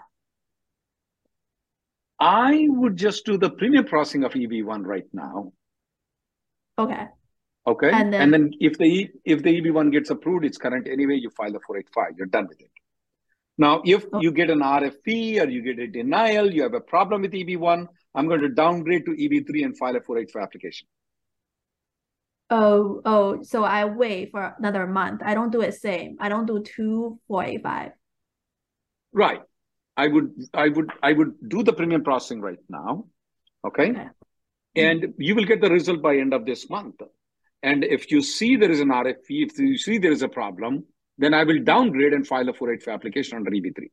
I 2.21 2.67
would 2.69 2.97
just 2.97 3.25
do 3.25 3.39
the 3.39 3.51
premium 3.51 3.85
processing 3.85 4.25
of 4.25 4.33
EB1 4.33 4.85
right 4.85 5.07
now. 5.13 5.53
Okay. 6.79 7.07
Okay. 7.67 7.91
And 7.91 8.15
And 8.15 8.33
then 8.33 8.43
then 8.51 8.51
if 8.61 8.79
the 8.79 9.11
if 9.25 9.43
the 9.43 9.61
EB1 9.61 9.93
gets 9.93 10.11
approved, 10.11 10.45
it's 10.45 10.59
current 10.59 10.89
anyway, 10.89 11.17
you 11.17 11.31
file 11.31 11.53
the 11.53 11.61
485, 11.61 12.17
you're 12.17 12.27
done 12.27 12.49
with 12.49 12.61
it. 12.61 12.71
Now, 13.59 13.83
if 13.85 14.07
Oh. 14.13 14.21
you 14.21 14.33
get 14.33 14.51
an 14.51 14.61
RFE 14.61 15.41
or 15.43 15.49
you 15.49 15.63
get 15.63 15.79
a 15.81 15.87
denial, 15.87 16.53
you 16.53 16.63
have 16.63 16.75
a 16.75 16.81
problem 16.81 17.23
with 17.23 17.33
EB1, 17.33 17.87
I'm 18.15 18.27
going 18.29 18.41
to 18.41 18.49
downgrade 18.49 19.05
to 19.07 19.13
EB3 19.13 19.65
and 19.65 19.77
file 19.77 19.97
a 19.97 20.01
485 20.01 20.43
application. 20.43 20.89
Oh, 22.51 23.03
oh, 23.05 23.43
so 23.43 23.63
I 23.63 23.85
wait 23.85 24.31
for 24.31 24.55
another 24.59 24.87
month. 24.87 25.21
I 25.25 25.35
don't 25.35 25.53
do 25.53 25.61
it 25.61 25.75
same. 25.75 26.17
I 26.19 26.29
don't 26.29 26.47
do 26.47 26.63
two 26.63 27.19
four 27.29 27.45
eight 27.45 27.63
five. 27.63 27.93
Right. 29.13 29.41
I 29.97 30.07
would 30.07 30.33
I 30.55 30.69
would 30.69 30.91
I 31.03 31.13
would 31.13 31.35
do 31.49 31.63
the 31.63 31.73
premium 31.73 32.05
processing 32.05 32.41
right 32.41 32.59
now. 32.69 33.05
Okay. 33.67 33.91
Okay. 33.91 34.09
And 34.77 35.15
you 35.19 35.35
will 35.35 35.45
get 35.45 35.61
the 35.61 35.69
result 35.69 36.01
by 36.01 36.17
end 36.17 36.33
of 36.33 36.47
this 36.47 36.71
month. 36.71 37.01
And 37.63 37.85
if 37.85 38.11
you 38.11 38.23
see 38.23 38.57
there 38.57 38.71
is 38.71 38.81
an 38.81 38.89
RFE, 38.89 39.17
if 39.29 39.59
you 39.59 39.77
see 39.77 39.99
there 39.99 40.13
is 40.13 40.23
a 40.23 40.29
problem, 40.29 40.85
then 41.19 41.35
I 41.35 41.43
will 41.43 41.63
downgrade 41.63 42.13
and 42.13 42.27
file 42.27 42.49
a 42.49 42.55
485 42.55 42.95
application 42.95 43.37
under 43.37 43.53
E 43.53 43.61
EB3. 43.61 43.91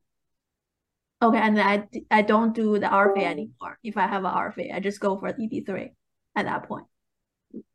Okay, 1.23 1.37
and 1.39 1.59
i 1.59 1.73
I 1.73 1.77
d- 1.77 2.05
I 2.11 2.21
don't 2.21 2.53
do 2.53 2.77
the 2.77 2.87
RFA 2.87 3.23
oh. 3.23 3.33
anymore. 3.35 3.79
If 3.83 3.97
I 3.97 4.07
have 4.07 4.23
a 4.23 4.29
RFA, 4.29 4.75
I 4.75 4.79
just 4.79 4.99
go 4.99 5.17
for 5.17 5.33
EB3 5.33 5.89
at 6.35 6.45
that 6.45 6.67
point. 6.67 6.85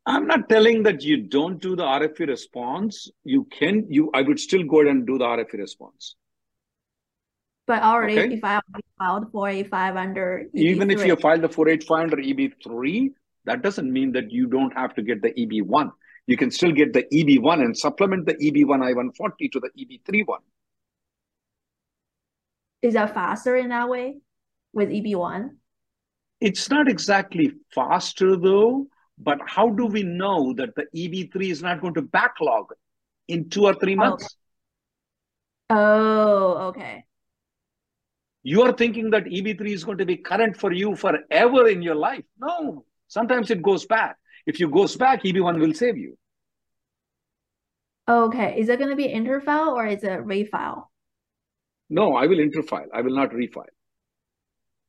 I'm 0.05 0.27
not 0.27 0.49
telling 0.49 0.83
that 0.83 1.03
you 1.03 1.17
don't 1.23 1.61
do 1.61 1.75
the 1.75 1.83
RFE 1.83 2.27
response. 2.27 3.09
You 3.23 3.45
can, 3.45 3.85
you, 3.89 4.09
I 4.13 4.21
would 4.21 4.39
still 4.39 4.63
go 4.63 4.81
ahead 4.81 4.91
and 4.95 5.07
do 5.07 5.17
the 5.17 5.25
RFE 5.25 5.53
response. 5.53 6.15
But 7.67 7.83
already, 7.83 8.19
Okay. 8.19 8.33
if 8.35 8.43
I 8.43 8.55
already 8.55 8.87
filed 8.97 9.31
485 9.31 9.95
under 9.95 10.45
Even 10.53 10.91
if 10.91 11.05
you 11.05 11.15
EB3, 11.15 11.41
the 11.41 11.49
485 11.49 11.99
under 12.03 12.17
EB3, 12.17 13.13
that 13.45 13.61
doesn't 13.61 13.91
mean 13.91 14.11
that 14.13 14.31
you 14.31 14.47
don't 14.47 14.73
have 14.73 14.93
to 14.95 15.01
get 15.01 15.21
the 15.21 15.31
EB1. 15.33 15.91
You 16.27 16.37
can 16.37 16.51
still 16.51 16.71
get 16.71 16.93
the 16.93 17.03
EB1 17.13 17.61
and 17.61 17.77
supplement 17.77 18.25
the 18.25 18.35
EB1 18.35 18.83
I-140 18.83 19.51
to 19.51 19.59
the 19.59 19.69
EB3 19.79 20.27
one. 20.27 20.41
is 22.81 22.93
that 22.95 23.13
faster 23.13 23.55
in 23.55 23.69
that 23.69 23.87
way 23.89 24.17
with 24.73 24.89
EB1? 24.89 25.51
It's 26.39 26.69
not 26.69 26.89
exactly 26.89 27.53
faster 27.75 28.35
though, 28.35 28.87
but 29.23 29.39
how 29.45 29.69
do 29.69 29.85
we 29.85 30.03
know 30.03 30.53
that 30.53 30.75
the 30.75 30.85
EB3 30.95 31.49
is 31.49 31.61
not 31.61 31.81
going 31.81 31.93
to 31.93 32.01
backlog 32.01 32.73
in 33.27 33.49
two 33.49 33.65
or 33.65 33.73
three 33.73 33.93
oh. 33.93 33.97
months? 33.97 34.35
Oh, 35.69 36.69
okay. 36.69 37.05
You 38.43 38.63
are 38.63 38.73
thinking 38.73 39.11
that 39.11 39.25
EB3 39.25 39.67
is 39.67 39.83
going 39.83 39.99
to 39.99 40.05
be 40.05 40.17
current 40.17 40.57
for 40.57 40.71
you 40.71 40.95
forever 40.95 41.67
in 41.67 41.81
your 41.81 41.95
life. 41.95 42.23
No, 42.39 42.85
sometimes 43.07 43.51
it 43.51 43.61
goes 43.61 43.85
back. 43.85 44.17
If 44.47 44.59
you 44.59 44.69
goes 44.69 44.95
back, 44.95 45.23
EB1 45.23 45.59
will 45.59 45.73
save 45.73 45.97
you. 45.97 46.17
Okay. 48.09 48.59
Is 48.59 48.67
it 48.69 48.79
going 48.79 48.89
to 48.89 48.95
be 48.95 49.07
interfile 49.07 49.73
or 49.73 49.85
is 49.85 50.03
it 50.03 50.25
refile? 50.25 50.85
No, 51.89 52.15
I 52.15 52.25
will 52.25 52.37
interfile. 52.37 52.87
I 52.93 53.01
will 53.01 53.15
not 53.15 53.31
refile. 53.31 53.65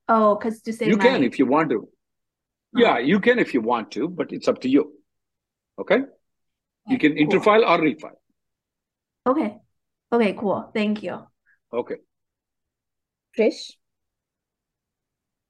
Oh, 0.08 0.36
because 0.36 0.62
to 0.62 0.72
save 0.72 0.88
You 0.88 0.96
can 0.96 1.22
if 1.22 1.38
you 1.38 1.46
want 1.46 1.70
to. 1.70 1.88
Yeah, 2.74 2.98
you 2.98 3.20
can 3.20 3.38
if 3.38 3.52
you 3.54 3.60
want 3.60 3.90
to, 3.92 4.08
but 4.08 4.32
it's 4.32 4.48
up 4.48 4.60
to 4.62 4.68
you. 4.68 4.92
Okay? 5.78 6.00
You 6.88 6.98
can 6.98 7.16
Cool. 7.16 7.26
interfile 7.26 7.68
or 7.68 7.78
refile. 7.78 8.16
Okay. 9.26 9.56
Okay, 10.12 10.32
cool. 10.34 10.70
Thank 10.74 11.02
you. 11.02 11.26
Okay. 11.72 11.96
Krish. 13.38 13.72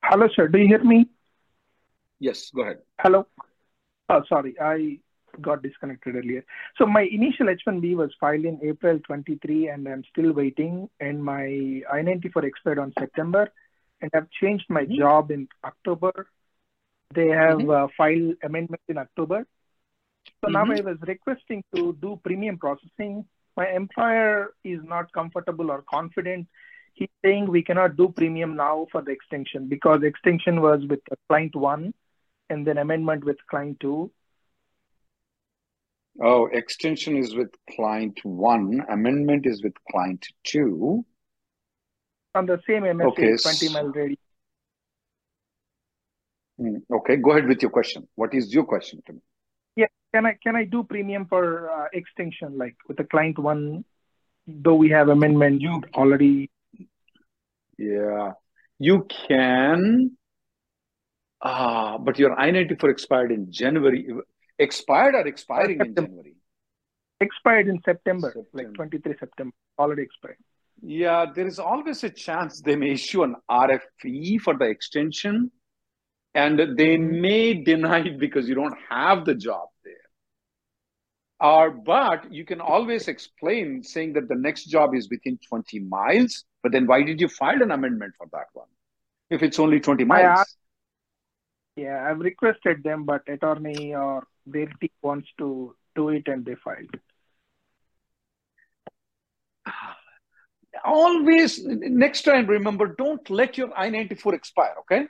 Hello, 0.04 0.28
sir. 0.34 0.48
Do 0.48 0.58
you 0.58 0.66
hear 0.66 0.84
me? 0.84 1.06
Yes, 2.18 2.50
go 2.54 2.62
ahead. 2.62 2.78
Hello. 3.00 3.26
Oh, 4.08 4.22
sorry. 4.28 4.54
I 4.60 5.00
got 5.40 5.62
disconnected 5.62 6.16
earlier. 6.16 6.44
So 6.76 6.86
my 6.86 7.02
initial 7.02 7.48
H-1B 7.48 7.96
was 7.96 8.14
filed 8.20 8.44
in 8.44 8.60
April 8.62 9.00
23, 9.00 9.68
and 9.68 9.88
I'm 9.88 10.04
still 10.10 10.32
waiting. 10.32 10.88
And 11.00 11.24
my 11.24 11.44
I-94 11.92 12.44
expired 12.44 12.78
on 12.78 12.92
September, 12.98 13.50
and 14.00 14.10
I've 14.14 14.30
changed 14.30 14.66
my 14.68 14.82
mm-hmm. 14.82 14.98
job 14.98 15.30
in 15.30 15.48
October. 15.64 16.28
They 17.14 17.28
have 17.28 17.68
uh, 17.68 17.88
filed 17.96 18.34
amendments 18.42 18.84
in 18.88 18.98
October. 18.98 19.46
So 20.44 20.50
now 20.50 20.64
I 20.64 20.80
was 20.80 20.98
requesting 21.06 21.64
to 21.74 21.96
do 22.00 22.20
premium 22.24 22.58
processing. 22.58 23.24
My 23.56 23.68
employer 23.70 24.54
is 24.64 24.80
not 24.82 25.12
comfortable 25.12 25.70
or 25.70 25.82
confident. 25.82 26.48
He's 26.94 27.08
saying 27.24 27.48
we 27.48 27.62
cannot 27.62 27.96
do 27.96 28.08
premium 28.08 28.56
now 28.56 28.86
for 28.92 29.02
the 29.02 29.10
extension 29.10 29.68
because 29.68 30.02
extension 30.02 30.60
was 30.60 30.84
with 30.86 31.00
client 31.28 31.54
one 31.56 31.94
and 32.50 32.66
then 32.66 32.78
amendment 32.78 33.24
with 33.24 33.38
client 33.48 33.80
two. 33.80 34.10
Oh, 36.20 36.46
extension 36.46 37.16
is 37.16 37.34
with 37.34 37.50
client 37.74 38.20
one, 38.22 38.84
amendment 38.90 39.46
is 39.46 39.62
with 39.62 39.72
client 39.90 40.26
two. 40.44 41.04
On 42.34 42.46
the 42.46 42.60
same 42.66 42.82
MSA, 42.82 43.06
Okay, 43.06 43.36
20 43.36 43.68
mile 43.70 43.88
radius. 43.88 44.18
Hmm, 46.62 46.76
Okay, 46.92 47.16
go 47.16 47.32
ahead 47.32 47.48
with 47.48 47.60
your 47.60 47.72
question. 47.72 48.06
What 48.14 48.34
is 48.34 48.54
your 48.54 48.64
question 48.64 49.02
to 49.06 49.14
me? 49.14 49.20
Yeah, 49.74 49.86
can 50.14 50.26
I 50.26 50.34
can 50.42 50.54
I 50.54 50.64
do 50.64 50.84
premium 50.84 51.26
for 51.26 51.68
uh, 51.70 51.86
extension 51.92 52.56
like 52.56 52.76
with 52.86 52.98
the 52.98 53.04
client 53.04 53.38
one, 53.38 53.84
though 54.46 54.76
we 54.76 54.90
have 54.90 55.08
amendment 55.08 55.60
you 55.60 55.82
already? 55.94 56.50
Yeah, 57.78 58.32
you 58.78 59.06
can. 59.26 60.16
Ah, 61.42 61.98
but 61.98 62.20
your 62.20 62.38
I-94 62.38 62.90
expired 62.90 63.32
in 63.32 63.50
January. 63.50 64.06
Expired 64.60 65.16
or 65.16 65.26
expiring 65.26 65.80
in 65.80 65.94
January? 65.96 66.36
Expired 67.20 67.66
in 67.66 67.80
September, 67.84 68.32
like 68.52 68.72
23 68.74 69.16
September, 69.18 69.54
already 69.76 70.02
expired. 70.02 70.36
Yeah, 70.80 71.26
there 71.34 71.48
is 71.48 71.58
always 71.58 72.04
a 72.04 72.10
chance 72.10 72.60
they 72.60 72.76
may 72.76 72.90
issue 72.90 73.24
an 73.24 73.34
RFE 73.50 74.40
for 74.40 74.56
the 74.56 74.66
extension 74.66 75.50
and 76.34 76.76
they 76.78 76.96
may 76.96 77.54
deny 77.54 78.00
it 78.00 78.18
because 78.18 78.48
you 78.48 78.54
don't 78.54 78.76
have 78.88 79.24
the 79.24 79.34
job 79.34 79.68
there. 79.84 79.94
Or, 81.40 81.70
but 81.70 82.32
you 82.32 82.44
can 82.44 82.60
always 82.60 83.08
explain 83.08 83.82
saying 83.82 84.14
that 84.14 84.28
the 84.28 84.34
next 84.34 84.64
job 84.64 84.94
is 84.94 85.10
within 85.10 85.38
20 85.48 85.80
miles, 85.80 86.44
but 86.62 86.72
then 86.72 86.86
why 86.86 87.02
did 87.02 87.20
you 87.20 87.28
file 87.28 87.62
an 87.62 87.70
amendment 87.70 88.14
for 88.16 88.28
that 88.32 88.46
one? 88.52 88.68
If 89.30 89.42
it's 89.42 89.58
only 89.58 89.80
20 89.80 90.04
miles. 90.04 90.40
asked, 90.40 90.56
yeah, 91.76 92.06
I've 92.08 92.20
requested 92.20 92.82
them, 92.82 93.04
but 93.04 93.22
attorney 93.28 93.94
or 93.94 94.26
their 94.46 94.66
team 94.66 94.90
wants 95.02 95.28
to 95.38 95.74
do 95.94 96.10
it 96.10 96.28
and 96.28 96.44
they 96.44 96.54
filed. 96.54 96.94
Always, 100.84 101.64
next 101.64 102.22
time, 102.22 102.46
remember, 102.46 102.94
don't 102.98 103.28
let 103.30 103.56
your 103.56 103.72
I 103.76 103.88
94 103.90 104.34
expire, 104.34 104.74
okay? 104.80 105.06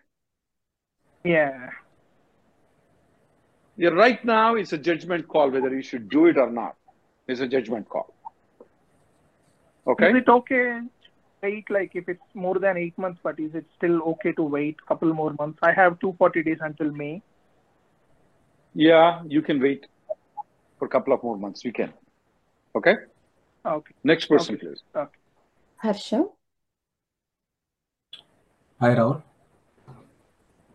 Yeah. 1.25 1.71
Yeah, 3.77 3.91
right 3.91 4.23
now, 4.25 4.55
it's 4.55 4.73
a 4.73 4.79
judgment 4.79 5.29
call 5.29 5.51
whether 5.51 5.75
you 5.75 5.83
should 5.83 6.09
do 6.09 6.27
it 6.27 6.37
or 6.37 6.51
not. 6.51 6.77
It's 7.27 7.41
a 7.41 7.49
judgment 7.49 7.89
call. 7.89 8.13
Okay? 9.87 10.11
Is 10.11 10.17
it 10.17 10.29
okay 10.29 10.57
to 10.65 10.89
wait 11.43 11.71
like 11.71 11.93
if 11.95 12.09
it's 12.09 12.23
more 12.35 12.59
than 12.59 12.77
eight 12.77 12.97
months, 12.99 13.21
but 13.23 13.39
is 13.41 13.55
it 13.55 13.65
still 13.77 14.03
okay 14.03 14.33
to 14.33 14.43
wait 14.43 14.77
a 14.85 14.89
couple 14.89 15.13
more 15.15 15.35
months? 15.39 15.59
I 15.63 15.73
have 15.73 15.99
240 16.01 16.43
days 16.43 16.59
until 16.61 16.93
May. 16.93 17.23
Yeah, 18.75 19.23
you 19.27 19.43
can 19.43 19.61
wait 19.61 19.87
for 20.79 20.87
a 20.87 20.89
couple 20.89 21.13
of 21.13 21.23
more 21.23 21.37
months. 21.37 21.65
You 21.65 21.73
can. 21.73 21.93
Okay? 22.75 22.95
Okay. 23.65 23.95
Next 24.05 24.27
person, 24.27 24.55
Okay. 24.55 24.67
please. 24.67 24.83
Okay. 24.95 25.19
Harsha? 25.77 26.25
Hi, 28.81 28.95
Rahul. 28.95 29.23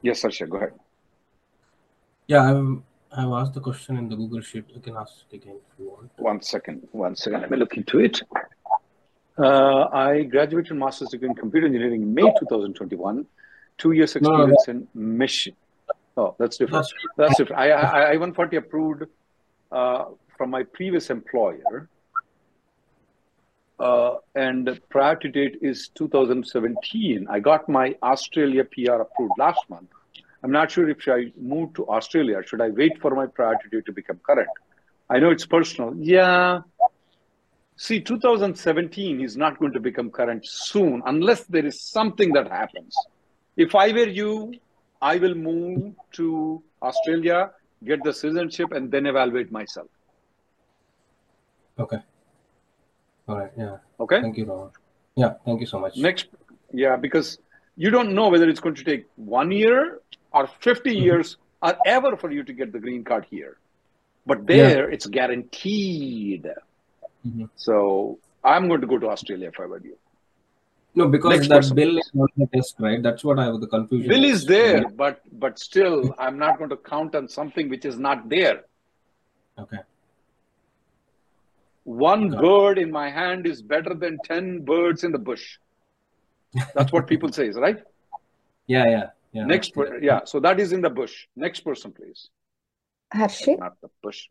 Yes, 0.01 0.21
Sarsha, 0.21 0.49
go 0.49 0.57
ahead. 0.57 0.73
Yeah, 2.27 2.43
I've 2.43 2.81
I've 3.11 3.31
asked 3.31 3.53
the 3.53 3.61
question 3.61 3.97
in 3.97 4.09
the 4.09 4.15
Google 4.15 4.41
Sheet. 4.41 4.65
You 4.73 4.81
can 4.81 4.95
ask 4.97 5.13
it 5.31 5.35
again 5.35 5.55
if 5.55 5.79
you 5.79 5.89
want. 5.89 6.11
One 6.17 6.41
second. 6.41 6.87
One 6.91 7.15
second. 7.15 7.41
Let 7.41 7.51
me 7.51 7.57
look 7.57 7.77
into 7.77 7.99
it. 7.99 8.21
Uh, 9.37 9.87
I 9.93 10.23
graduated 10.23 10.75
master's 10.75 11.09
degree 11.09 11.29
in 11.29 11.35
computer 11.35 11.67
engineering 11.67 12.01
in 12.01 12.13
May 12.13 12.23
2021. 12.23 13.25
Two 13.77 13.91
years 13.91 14.15
No, 14.15 14.21
no, 14.21 14.35
experience 14.35 14.67
in 14.67 14.87
mission. 14.93 15.55
Oh, 16.17 16.35
that's 16.39 16.57
different. 16.57 16.83
That's 16.83 16.93
That's 17.17 17.37
different. 17.37 17.61
I 17.61 17.69
I, 17.71 17.99
I 17.99 18.17
140 18.17 18.57
approved 18.57 19.03
uh, 19.71 20.05
from 20.37 20.49
my 20.49 20.63
previous 20.63 21.09
employer. 21.09 21.89
Uh, 23.79 24.15
and 24.35 24.79
prior 24.89 25.15
to 25.15 25.27
date 25.29 25.59
is 25.61 25.89
2017. 25.89 27.27
I 27.29 27.39
got 27.39 27.69
my 27.69 27.95
Australia 28.01 28.63
PR 28.63 29.01
approved 29.01 29.33
last 29.37 29.59
month. 29.69 29.89
I'm 30.43 30.51
not 30.51 30.71
sure 30.71 30.89
if 30.89 31.07
I 31.07 31.31
move 31.39 31.73
to 31.75 31.87
Australia. 31.87 32.41
Should 32.45 32.61
I 32.61 32.69
wait 32.69 32.99
for 32.99 33.13
my 33.13 33.27
priority 33.27 33.69
date 33.71 33.85
to 33.85 33.91
become 33.91 34.19
current? 34.23 34.49
I 35.09 35.19
know 35.19 35.29
it's 35.29 35.45
personal. 35.45 35.95
Yeah. 35.95 36.61
See, 37.75 38.01
2017 38.01 39.21
is 39.21 39.37
not 39.37 39.59
going 39.59 39.73
to 39.73 39.79
become 39.79 40.09
current 40.09 40.45
soon 40.45 41.03
unless 41.05 41.43
there 41.43 41.65
is 41.65 41.79
something 41.81 42.33
that 42.33 42.49
happens. 42.49 42.95
If 43.55 43.75
I 43.75 43.91
were 43.91 44.07
you, 44.07 44.53
I 45.01 45.17
will 45.17 45.35
move 45.35 45.93
to 46.13 46.63
Australia, 46.81 47.51
get 47.83 48.03
the 48.03 48.13
citizenship, 48.13 48.71
and 48.71 48.91
then 48.91 49.05
evaluate 49.05 49.51
myself. 49.51 49.89
Okay. 51.79 51.99
All 53.27 53.37
right. 53.37 53.51
Yeah. 53.57 53.77
Okay. 53.99 54.21
Thank 54.21 54.37
you, 54.37 54.45
Rahul. 54.45 54.71
Yeah. 55.15 55.33
Thank 55.45 55.59
you 55.61 55.65
so 55.67 55.79
much. 55.79 55.97
Next, 55.97 56.27
yeah, 56.73 56.95
because 56.95 57.39
you 57.75 57.89
don't 57.89 58.13
know 58.13 58.29
whether 58.29 58.47
it's 58.47 58.59
going 58.59 58.75
to 58.75 58.83
take 58.83 59.05
one 59.15 59.51
year 59.51 59.99
or 60.33 60.47
50 60.59 60.89
Mm-hmm. 60.89 61.03
years 61.03 61.37
or 61.61 61.75
ever 61.85 62.15
for 62.17 62.31
you 62.31 62.43
to 62.43 62.53
get 62.53 62.71
the 62.71 62.79
green 62.79 63.03
card 63.03 63.25
here. 63.29 63.57
But 64.25 64.39
Yeah. 64.39 64.69
there, 64.69 64.89
it's 64.89 65.07
guaranteed. 65.07 66.47
Mhm. 67.27 67.49
So 67.55 68.19
I'm 68.43 68.67
going 68.67 68.81
to 68.81 68.87
go 68.87 68.97
to 68.99 69.09
Australia 69.09 69.47
if 69.49 69.59
I 69.59 69.65
were 69.65 69.81
you. 69.83 69.97
No, 70.95 71.07
because 71.07 71.29
Next 71.31 71.47
that 71.49 71.55
person, 71.57 71.75
bill 71.75 71.97
is 71.97 72.11
on 72.17 72.27
the 72.37 72.47
test, 72.47 72.75
right? 72.79 73.01
That's 73.03 73.23
what 73.23 73.37
I 73.39 73.45
have 73.45 73.59
the 73.59 73.67
confusion. 73.67 74.09
Bill 74.09 74.23
is 74.23 74.45
there, 74.45 74.87
but 74.89 75.21
but 75.39 75.59
still, 75.59 76.15
I'm 76.17 76.37
not 76.39 76.57
going 76.57 76.69
to 76.71 76.77
count 76.77 77.13
on 77.15 77.27
something 77.27 77.69
which 77.69 77.85
is 77.85 77.99
not 77.99 78.29
there. 78.29 78.63
Okay. 79.59 79.77
One 81.87 82.31
bird 82.31 82.77
in 82.77 82.91
my 82.91 83.09
hand 83.09 83.47
is 83.47 83.61
better 83.61 83.93
than 83.93 84.17
10 84.25 84.65
birds 84.65 85.05
in 85.05 85.13
the 85.13 85.17
bush. 85.17 85.57
That's 86.75 86.91
what 86.91 87.07
people 87.07 87.31
say, 87.31 87.49
right? 87.51 87.77
Yeah. 88.69 88.83
Yeah. 88.85 89.05
Yeah. 89.31 89.45
Next, 89.45 89.73
per- 89.73 89.99
yeah. 89.99 90.25
So 90.25 90.41
that 90.41 90.59
is 90.59 90.73
in 90.73 90.81
the 90.81 90.89
bush. 90.89 91.27
Next 91.37 91.61
person, 91.61 91.93
please. 91.93 92.27
Harshit? 93.13 93.57
Not 93.59 93.79
the 93.81 93.87
bush. 94.03 94.27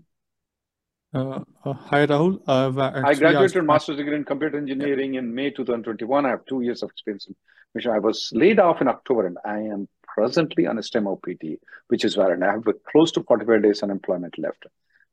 Uh, 1.14 1.40
uh, 1.64 1.72
hi, 1.72 2.04
Rahul. 2.04 2.42
I've 2.46 2.76
uh, 2.76 3.00
I 3.02 3.14
graduated 3.14 3.56
asked. 3.56 3.66
master's 3.66 3.96
degree 3.96 4.16
in 4.16 4.24
computer 4.24 4.58
engineering 4.58 5.14
in 5.14 5.34
May 5.34 5.48
2021. 5.48 6.26
I 6.26 6.28
have 6.28 6.44
two 6.44 6.60
years 6.60 6.82
of 6.82 6.90
experience 6.90 7.26
in 7.28 7.34
mission. 7.74 7.92
I 7.92 7.98
was 8.00 8.30
laid 8.34 8.60
off 8.60 8.82
in 8.82 8.88
October 8.88 9.26
and 9.28 9.38
I 9.46 9.60
am 9.60 9.88
presently 10.06 10.66
on 10.66 10.76
a 10.76 10.82
STEM 10.82 11.06
OPT, 11.06 11.44
which 11.88 12.04
is 12.04 12.18
where 12.18 12.30
I 12.30 12.52
have 12.52 12.64
close 12.92 13.10
to 13.12 13.22
45 13.22 13.62
days 13.62 13.82
unemployment 13.82 14.38
left. 14.38 14.66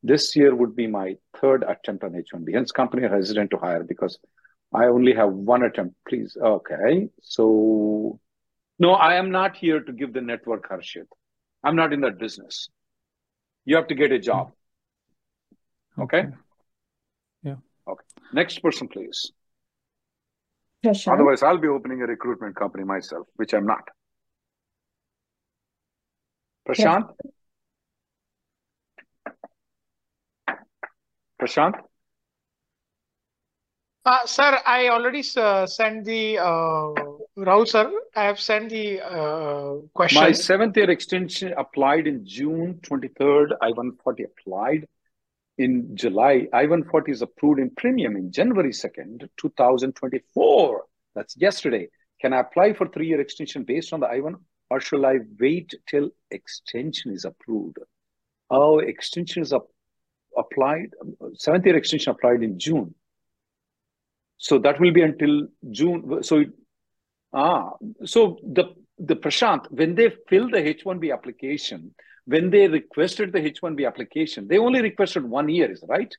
This 0.04 0.36
year 0.36 0.54
would 0.54 0.76
be 0.76 0.86
my 0.86 1.16
third 1.40 1.64
attempt 1.64 2.04
on 2.04 2.16
H-1B. 2.16 2.54
Hence, 2.54 2.72
company 2.72 3.04
are 3.04 3.16
hesitant 3.16 3.52
to 3.52 3.58
hire 3.58 3.84
because 3.84 4.20
I 4.74 4.86
only 4.86 5.14
have 5.14 5.32
one 5.32 5.64
attempt. 5.64 5.96
Please, 6.08 6.36
okay. 6.42 7.08
So, 7.22 8.20
no, 8.80 8.92
I 8.92 9.16
am 9.16 9.32
not 9.32 9.56
here 9.56 9.80
to 9.80 9.94
give 9.94 10.14
the 10.14 10.22
network 10.22 10.70
Harshit. 10.70 11.08
I'm 11.64 11.78
not 11.78 11.94
in 11.94 12.02
that 12.02 12.20
business. 12.20 12.70
You 13.64 13.78
have 13.78 13.88
to 13.88 13.96
get 13.96 14.12
a 14.12 14.20
job. 14.20 14.52
Okay. 15.98 16.26
Yeah. 17.44 17.56
Okay. 17.88 18.04
Next 18.34 18.62
person, 18.62 18.90
please. 18.90 19.32
Prashant? 20.84 21.14
Otherwise, 21.14 21.44
I'll 21.44 21.60
be 21.60 21.70
opening 21.70 22.02
a 22.02 22.06
recruitment 22.06 22.58
company 22.58 22.84
myself, 22.84 23.28
which 23.36 23.54
I'm 23.54 23.66
not. 23.66 23.88
Prashant? 26.68 27.10
Prashant? 31.44 31.74
Uh, 34.06 34.26
sir, 34.26 34.62
I 34.66 34.88
already 34.88 35.24
uh, 35.36 35.66
sent 35.66 36.06
the 36.06 36.38
uh, 36.38 36.94
Rahul 37.38 37.68
sir. 37.68 37.92
I 38.16 38.24
have 38.24 38.40
sent 38.40 38.70
the 38.70 39.02
uh, 39.02 39.76
question. 39.94 40.22
My 40.22 40.32
seventh 40.32 40.78
year 40.78 40.90
extension 40.90 41.54
applied 41.58 42.08
in 42.08 42.26
June 42.26 42.80
23rd. 42.82 43.58
I-140 43.62 44.26
applied 44.26 44.88
in 45.58 45.96
July. 45.96 46.48
I-140 46.54 47.10
is 47.10 47.22
approved 47.22 47.60
in 47.60 47.72
premium 47.72 48.16
in 48.16 48.32
January 48.32 48.72
2nd, 48.72 49.28
2024. 49.38 50.84
That's 51.16 51.36
yesterday. 51.38 51.90
Can 52.22 52.32
I 52.34 52.40
apply 52.40 52.74
for 52.74 52.88
three-year 52.88 53.20
extension 53.20 53.64
based 53.64 53.92
on 53.92 54.00
the 54.00 54.08
I-1 54.08 54.36
or 54.70 54.80
shall 54.80 55.06
I 55.06 55.20
wait 55.40 55.74
till 55.88 56.10
extension 56.32 57.12
is 57.12 57.26
approved? 57.26 57.80
Oh, 58.50 58.80
extension 58.80 59.42
is 59.42 59.52
up, 59.52 59.68
applied. 60.38 60.90
Seventh 61.36 61.66
year 61.66 61.76
extension 61.78 62.12
applied 62.12 62.44
in 62.44 62.58
June. 62.60 62.94
So 64.38 64.60
that 64.60 64.80
will 64.80 64.92
be 64.92 65.02
until 65.02 65.48
June. 65.72 66.22
So, 66.24 66.40
it- 66.40 66.54
ah, 67.34 67.72
so 68.06 68.38
the 68.44 68.74
the 69.00 69.16
Prashant, 69.16 69.66
when 69.72 69.96
they 69.96 70.12
filled 70.30 70.52
the 70.54 70.60
H1B 70.62 71.12
application, 71.12 71.96
when 72.26 72.50
they 72.52 72.68
requested 72.68 73.34
the 73.34 73.40
H1B 73.40 73.88
application, 73.88 74.48
they 74.48 74.60
only 74.60 74.82
requested 74.82 75.24
one 75.24 75.50
year, 75.50 75.72
is 75.72 75.84
right? 75.90 76.14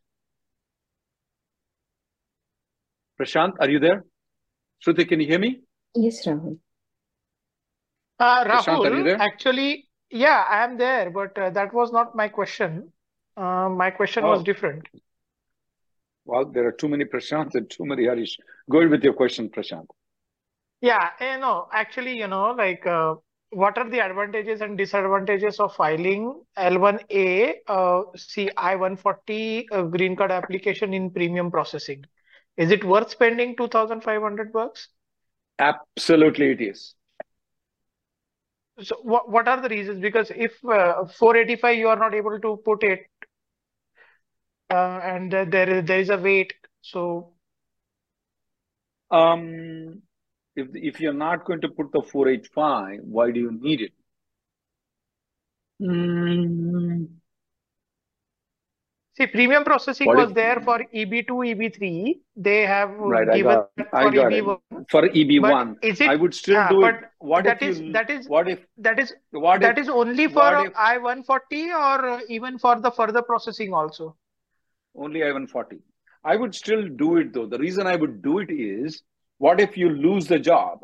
Prashant, 3.21 3.53
are 3.61 3.71
you 3.71 3.79
there? 3.79 4.05
Shruti, 4.85 5.09
can 5.09 5.21
you 5.21 5.27
hear 5.27 5.39
me? 5.39 5.61
Yes, 5.95 6.27
Rahul. 6.27 6.59
Uh, 8.19 8.45
Prashant, 8.45 8.79
are 8.81 8.83
you 8.83 8.91
Rahul, 8.91 9.05
there? 9.05 9.19
actually, 9.21 9.89
yeah, 10.11 10.45
I 10.49 10.65
am 10.65 10.77
there, 10.77 11.11
but 11.11 11.39
uh, 11.39 11.51
that 11.51 11.73
was 11.73 11.93
not 11.93 12.15
my 12.17 12.29
question. 12.29 12.93
Uh, 13.37 13.69
my 13.69 13.91
question 13.91 14.25
was 14.25 14.41
Oh. 14.41 14.43
different. 14.43 14.89
Well, 16.25 16.47
there 16.47 16.67
are 16.67 16.73
too 16.73 16.89
many 16.89 17.05
Prashants 17.05 17.55
and 17.55 17.69
too 17.71 17.85
many 17.85 18.05
Harish. 18.05 18.39
Go 18.71 18.79
ahead 18.79 18.91
with 18.91 19.05
your 19.05 19.15
question, 19.15 19.51
Prashant. 19.51 19.87
Yeah, 20.81 21.11
you 21.21 21.39
know, 21.41 21.69
actually, 21.73 22.17
you 22.19 22.27
know, 22.27 22.51
like 22.53 22.87
uh, 22.87 23.15
what 23.51 23.79
are 23.79 23.89
the 23.89 24.01
advantages 24.01 24.61
and 24.61 24.77
disadvantages 24.77 25.59
of 25.61 25.75
filing 25.75 26.43
L1A, 26.57 27.57
uh, 27.67 28.03
see 28.17 28.51
I-140 28.57 29.67
uh, 29.73 29.83
green 29.85 30.17
card 30.17 30.31
application 30.31 30.93
in 30.93 31.11
premium 31.11 31.51
processing? 31.51 32.05
Is 32.57 32.71
it 32.71 32.85
worth 32.85 33.11
spending 33.11 33.57
2,500 33.57 34.53
bucks? 34.53 34.89
Absolutely, 35.59 36.51
it 36.53 36.61
is. 36.61 36.95
So 38.83 38.97
what 39.03 39.31
what 39.31 39.47
are 39.49 39.61
the 39.61 39.69
reasons? 39.69 40.01
Because 40.01 40.31
if 40.35 40.53
uh, 40.65 41.05
485 41.07 41.77
you 41.79 41.89
are 41.89 41.97
not 41.97 42.15
able 42.15 42.39
to 42.41 42.57
put 42.65 42.83
it, 42.83 43.07
uh, 44.71 45.01
and 45.03 45.35
uh, 45.35 45.45
there 45.49 45.69
is 45.71 45.85
there 45.87 46.01
is 46.01 46.11
a 46.11 46.19
wait. 46.19 46.55
So 46.81 47.31
Um, 49.11 50.03
if 50.57 50.69
if 50.75 51.01
you're 51.01 51.13
not 51.13 51.45
going 51.45 51.61
to 51.61 51.69
put 51.69 51.93
the 51.93 52.03
485, 52.03 53.01
why 53.05 53.31
do 53.31 53.41
you 53.41 53.53
need 53.53 53.81
it? 53.81 53.93
Hmm. 55.81 57.05
See, 59.17 59.27
premium 59.29 59.63
processing 59.63 60.09
What 60.09 60.17
was 60.17 60.29
if- 60.31 60.35
there 60.35 60.61
for 60.61 60.79
EB2, 60.93 61.37
EB3. 61.51 62.21
They 62.37 62.63
have 62.67 62.91
Right, 62.99 63.29
given 63.33 63.61
I 63.93 64.03
for 64.05 64.11
got 64.11 64.33
it. 64.33 64.45
EB1. 64.45 64.87
For 64.91 65.03
EB1, 65.09 65.75
But 65.75 65.85
is 65.85 66.01
it? 66.01 66.09
I 66.11 66.17
would 66.17 66.35
still 66.35 66.57
Ah, 66.57 66.69
do 66.69 66.81
but 66.81 66.95
it. 66.97 67.05
What 67.19 67.45
that 67.45 67.63
if 67.63 67.69
is 67.71 67.81
you? 67.81 67.93
that 67.93 68.11
is 68.11 68.27
What 68.29 68.49
if? 68.49 68.67
that 68.79 68.99
is 68.99 69.15
What 69.31 69.61
that 69.61 69.79
if? 69.79 69.85
is 69.85 69.89
only 69.89 70.27
for 70.27 70.49
if 70.67 70.73
I-140 70.77 71.63
or 71.85 72.09
uh, 72.17 72.21
even 72.29 72.59
for 72.59 72.81
the 72.81 72.91
further 72.91 73.23
processing 73.23 73.73
also? 73.73 74.17
Only 74.97 75.23
I-140? 75.23 75.81
I 76.25 76.37
would 76.37 76.55
still 76.55 76.89
do 76.89 77.17
it 77.19 77.33
though. 77.33 77.47
The 77.47 77.59
reason 77.59 77.87
I 77.87 77.97
would 77.97 78.23
do 78.23 78.39
it 78.39 78.51
is, 78.51 79.03
what 79.39 79.61
if 79.61 79.77
you 79.77 79.91
lose 79.91 80.27
the 80.27 80.39
job, 80.39 80.81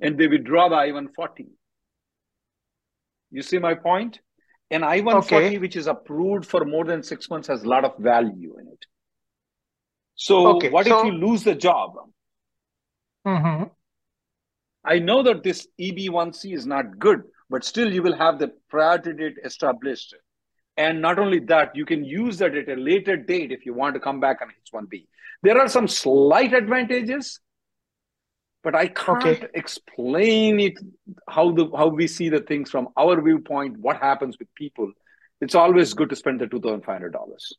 and 0.00 0.18
they 0.18 0.28
withdraw 0.28 0.68
the 0.68 0.76
I-140? 0.76 1.48
You 3.30 3.42
see 3.42 3.58
my 3.58 3.74
point? 3.74 4.20
An 4.70 4.84
I-140 4.84 5.24
Okay. 5.24 5.58
which 5.58 5.76
is 5.76 5.86
approved 5.86 6.46
for 6.46 6.64
more 6.64 6.84
than 6.84 7.02
six 7.02 7.28
months 7.28 7.48
has 7.48 7.62
a 7.62 7.68
lot 7.68 7.84
of 7.84 7.98
value 7.98 8.56
in 8.58 8.68
it. 8.68 8.86
So 10.14 10.56
Okay, 10.56 10.70
what 10.70 10.86
if 10.86 11.04
you 11.04 11.12
lose 11.12 11.42
the 11.42 11.54
job? 11.54 11.94
Mm-hmm. 13.26 13.64
I 14.84 14.98
know 14.98 15.22
that 15.22 15.42
this 15.42 15.66
EB1C 15.80 16.54
is 16.54 16.66
not 16.66 16.98
good, 16.98 17.22
but 17.48 17.64
still 17.64 17.92
you 17.92 18.02
will 18.02 18.16
have 18.16 18.38
the 18.38 18.52
priority 18.68 19.12
date 19.12 19.36
established. 19.44 20.14
And 20.76 21.02
not 21.02 21.18
only 21.18 21.38
that, 21.40 21.76
you 21.76 21.84
can 21.84 22.04
use 22.04 22.38
that 22.38 22.54
at 22.54 22.68
a 22.68 22.76
later 22.76 23.16
date 23.16 23.52
if 23.52 23.66
you 23.66 23.74
want 23.74 23.94
to 23.94 24.00
come 24.00 24.20
back 24.20 24.40
on 24.40 24.48
H1B. 24.48 25.06
There 25.42 25.58
are 25.58 25.68
some 25.68 25.86
slight 25.86 26.54
advantages, 26.54 27.40
but 28.62 28.74
I 28.74 28.86
can't 28.88 29.42
Okay. 29.42 29.48
explain 29.54 30.60
it 30.60 30.78
how 31.28 31.52
the 31.52 31.68
how 31.76 31.88
we 31.88 32.06
see 32.06 32.28
the 32.28 32.40
things 32.40 32.70
from 32.70 32.88
our 32.96 33.20
viewpoint, 33.20 33.78
what 33.78 33.96
happens 33.98 34.38
with 34.38 34.52
people. 34.54 34.90
It's 35.40 35.54
always 35.54 35.92
good 35.94 36.08
to 36.10 36.16
spend 36.16 36.40
the 36.40 36.46
two 36.46 36.60
thousand 36.60 36.82
five 36.82 36.94
hundred 36.96 37.12
dollars. 37.12 37.52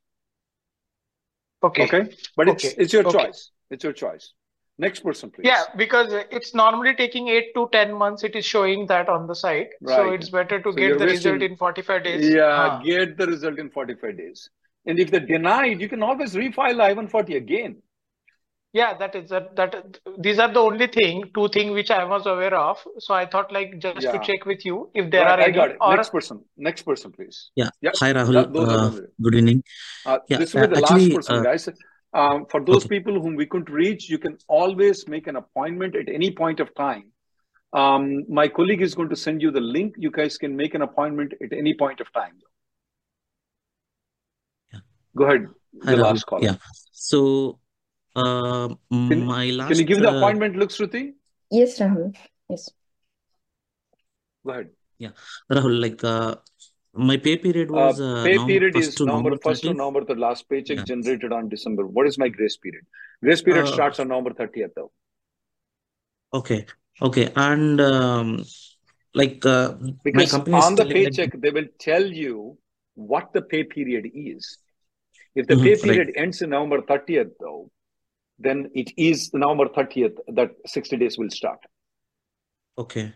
Okay. 1.61 1.83
Okay. 1.83 2.15
But 2.35 2.47
it's 2.49 2.63
it's 2.63 2.93
your 2.93 3.03
Okay. 3.03 3.25
choice. 3.25 3.51
It's 3.69 3.83
your 3.83 3.93
choice. 3.93 4.33
Next 4.79 5.01
person, 5.01 5.29
please. 5.29 5.45
Yeah, 5.45 5.63
because 5.77 6.11
it's 6.31 6.55
normally 6.55 6.95
taking 6.95 7.27
eight 7.27 7.53
to 7.53 7.69
10 7.71 7.93
months. 7.93 8.23
It 8.23 8.35
is 8.35 8.43
showing 8.43 8.87
that 8.87 9.07
on 9.07 9.27
the 9.27 9.35
site. 9.35 9.69
So 9.85 10.09
it's 10.11 10.29
better 10.29 10.59
to 10.59 10.71
So 10.71 10.75
get 10.75 10.87
you're 10.89 10.97
the 10.97 11.05
result 11.05 11.41
in 11.43 11.55
45 11.55 12.03
days. 12.03 12.27
Yeah, 12.33 12.45
Ah. 12.47 12.81
get 12.83 13.17
the 13.17 13.27
result 13.27 13.59
in 13.59 13.69
45 13.69 14.17
days. 14.17 14.49
And 14.87 14.99
if 14.99 15.11
they 15.11 15.19
denied, 15.19 15.79
you 15.79 15.87
can 15.87 16.01
always 16.01 16.33
refile 16.33 16.75
the 16.77 16.83
I-140 16.83 17.35
again. 17.37 17.81
Yeah, 18.73 18.97
that 18.97 19.13
is 19.13 19.29
that 19.29 19.55
that 19.55 19.99
these 20.17 20.39
are 20.39 20.51
the 20.51 20.59
only 20.59 20.87
thing, 20.87 21.29
two 21.35 21.47
thing 21.49 21.73
which 21.73 21.91
I 21.91 22.03
was 22.05 22.25
aware 22.25 22.55
of. 22.55 22.79
So 22.97 23.13
I 23.13 23.27
thought 23.27 23.51
like 23.51 23.77
just 23.77 24.01
to 24.01 24.19
check 24.27 24.47
with 24.47 24.65
you 24.65 24.89
if 24.95 25.11
there 25.11 25.25
Right, 25.25 25.37
are 25.37 25.41
I 25.41 25.43
any 25.43 25.53
got 25.53 25.69
it. 25.69 25.77
or 25.79 25.95
Next 25.95 26.09
person. 26.09 26.43
Next 26.57 26.81
person, 26.81 27.11
please. 27.11 27.51
Yeah. 27.55 27.69
Yep. 27.81 27.93
Hi, 27.99 28.13
Rahul. 28.13 28.33
That- 28.33 28.57
Uh, 28.57 29.01
good 29.21 29.35
evening. 29.35 29.63
Uh, 30.07 30.17
Yeah. 30.27 30.37
this 30.39 30.55
will 30.55 30.61
be 30.61 30.65
uh, 30.65 30.73
the 30.73 30.81
actually, 30.81 31.05
last 31.09 31.15
person, 31.17 31.35
uh, 31.35 31.43
guys. 31.43 31.69
Um, 32.13 32.45
for 32.49 32.63
those 32.63 32.85
okay. 32.85 32.99
people 32.99 33.19
whom 33.19 33.35
we 33.35 33.45
couldn't 33.45 33.69
reach, 33.69 34.09
you 34.09 34.19
can 34.19 34.37
always 34.47 35.07
make 35.07 35.27
an 35.27 35.35
appointment 35.35 35.95
at 35.95 36.09
any 36.09 36.31
point 36.31 36.59
of 36.59 36.73
time. 36.75 37.11
Um, 37.73 38.25
my 38.29 38.47
colleague 38.47 38.83
is 38.83 38.93
going 38.93 39.09
to 39.09 39.15
send 39.15 39.41
you 39.41 39.49
the 39.49 39.59
link. 39.59 39.95
You 39.97 40.11
guys 40.11 40.37
can 40.37 40.55
make 40.55 40.75
an 40.75 40.83
appointment 40.83 41.33
at 41.41 41.51
any 41.51 41.73
point 41.73 41.99
of 42.01 42.13
time. 42.13 42.33
Go 45.15 45.25
ahead. 45.25 45.47
The 45.73 45.97
last 45.97 46.25
caller. 46.25 46.43
Yeah. 46.43 46.55
So, 46.91 47.59
uh, 48.15 48.69
Can, 48.91 49.25
my 49.25 49.49
last. 49.49 49.69
can 49.69 49.77
you 49.79 49.85
give 49.85 49.99
the 49.99 50.11
uh, 50.11 50.17
appointment 50.17 50.55
look, 50.55 50.69
Shruti? 50.69 51.13
Yes, 51.49 51.79
Rahul. 51.79 52.15
Yes. 52.49 52.69
Go 54.45 54.51
ahead. 54.51 54.69
yeah, 54.97 55.11
Rahul, 55.51 55.79
like 55.81 56.03
uh, 56.03 56.35
my 56.95 57.17
pay 57.17 57.37
period 57.37 57.69
Uh, 57.69 57.75
was 57.75 57.99
uh, 57.99 58.23
pay 58.23 58.37
period 58.39 58.75
is 58.75 58.99
November 59.05 59.31
1st 59.31 59.63
to 59.63 59.73
30th. 59.73 59.77
November, 59.77 60.05
the 60.05 60.19
last 60.19 60.47
paycheck 60.49 60.77
Yeah. 60.79 60.85
generated 60.85 61.31
on 61.31 61.49
December. 61.49 61.85
What 61.87 62.07
is 62.07 62.17
my 62.17 62.29
grace 62.29 62.57
period? 62.57 62.85
Grace 63.23 63.41
period 63.41 63.65
Uh, 63.65 63.71
starts 63.73 63.99
on 63.99 64.07
November 64.09 64.33
30th, 64.33 64.73
though. 64.75 64.91
Okay. 66.33 66.65
Okay. 67.01 67.31
And 67.35 67.79
um, 67.81 68.43
like 69.13 69.45
uh, 69.45 69.75
my 69.81 70.03
Because 70.03 70.31
company 70.31 70.57
on 70.57 70.75
the 70.75 70.85
paycheck, 70.85 71.39
they 71.41 71.51
will 71.51 71.67
tell 71.79 72.05
you 72.05 72.57
what 72.95 73.33
the 73.33 73.41
pay 73.41 73.63
period 73.63 74.09
is. 74.13 74.57
If 75.35 75.47
the 75.47 75.55
Mhm, 75.55 75.63
pay 75.63 75.71
right. 75.71 75.81
period 75.81 76.13
ends 76.15 76.41
in 76.41 76.51
November 76.51 76.81
30th, 76.81 77.31
though, 77.39 77.71
then 78.39 78.69
it 78.73 78.91
is 78.97 79.31
November 79.33 79.67
30th 79.69 80.17
that 80.27 80.51
60 80.65 80.97
days 80.97 81.17
will 81.17 81.29
start. 81.29 81.59
Okay. 82.77 83.13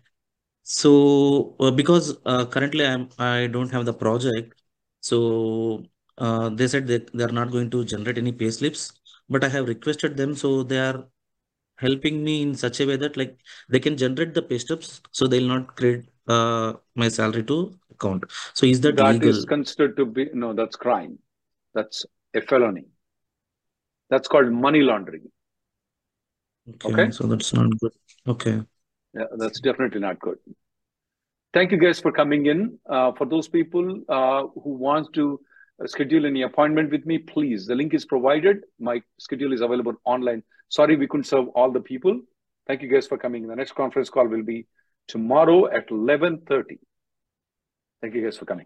So 0.69 1.55
uh, 1.59 1.71
because 1.71 2.17
uh, 2.25 2.45
currently 2.45 2.85
I'm 2.85 3.09
I 3.17 3.47
don't 3.47 3.71
have 3.71 3.85
the 3.85 3.93
project, 3.93 4.53
so 5.01 5.83
uh, 6.17 6.49
they 6.49 6.67
said 6.67 6.87
that 6.87 7.11
they 7.13 7.23
are 7.23 7.35
not 7.39 7.51
going 7.51 7.69
to 7.71 7.85
generate 7.85 8.17
any 8.17 8.31
pay 8.33 8.51
slips, 8.51 8.91
but 9.29 9.43
I 9.45 9.49
have 9.49 9.67
requested 9.69 10.17
them, 10.17 10.35
so 10.35 10.63
they 10.63 10.79
are 10.79 11.05
helping 11.77 12.23
me 12.23 12.41
in 12.43 12.55
such 12.55 12.79
a 12.81 12.87
way 12.87 12.97
that 12.97 13.17
like 13.17 13.37
they 13.69 13.79
can 13.79 13.97
generate 13.97 14.33
the 14.33 14.41
pay 14.41 14.57
stubs, 14.59 15.01
so 15.11 15.27
they'll 15.27 15.47
not 15.55 15.75
create 15.77 16.05
uh, 16.27 16.73
my 16.95 17.09
salary 17.09 17.43
to 17.43 17.79
account. 17.91 18.25
So 18.53 18.65
is 18.65 18.81
that 18.81 18.99
That 18.99 19.01
legal? 19.01 19.29
is 19.29 19.45
considered 19.45 19.95
to 19.97 20.05
be, 20.05 20.29
no, 20.33 20.53
that's 20.53 20.75
crime. 20.75 21.19
That's 21.73 22.05
a 22.33 22.41
felony. 22.41 22.87
That's 24.09 24.27
called 24.27 24.51
money 24.51 24.81
laundering. 24.81 25.31
Okay, 26.85 27.09
Okay? 27.09 27.11
so 27.11 27.27
that's 27.27 27.53
not 27.53 27.69
good. 27.79 27.93
Okay. 28.27 28.61
Yeah, 29.17 29.25
that's 29.37 29.59
definitely 29.59 30.01
not 30.01 30.19
good. 30.19 30.37
Thank 31.53 31.71
you 31.71 31.77
guys 31.77 31.99
for 31.99 32.11
coming 32.11 32.45
in. 32.45 32.77
Uh, 32.89 33.13
for 33.13 33.25
those 33.25 33.47
people 33.47 34.01
uh, 34.09 34.43
who 34.61 34.73
want 34.73 35.13
to 35.13 35.39
schedule 35.85 36.25
any 36.25 36.43
appointment 36.43 36.91
with 36.91 37.05
me, 37.05 37.17
please, 37.17 37.65
the 37.65 37.75
link 37.75 37.93
is 37.93 38.05
provided. 38.05 38.57
My 38.79 39.01
schedule 39.17 39.53
is 39.53 39.61
available 39.61 39.93
online. 40.05 40.43
Sorry, 40.69 40.95
we 40.95 41.07
couldn't 41.07 41.25
serve 41.25 41.47
all 41.55 41.71
the 41.71 41.79
people. 41.79 42.19
Thank 42.67 42.81
you 42.81 42.89
guys 42.89 43.07
for 43.07 43.17
coming. 43.17 43.47
The 43.47 43.55
next 43.55 43.73
conference 43.75 44.09
call 44.09 44.27
will 44.27 44.43
be 44.43 44.67
tomorrow 45.07 45.67
at 45.67 45.89
11.30. 45.89 46.77
Thank 48.01 48.13
you 48.13 48.23
guys 48.23 48.37
for 48.37 48.45
coming. 48.45 48.65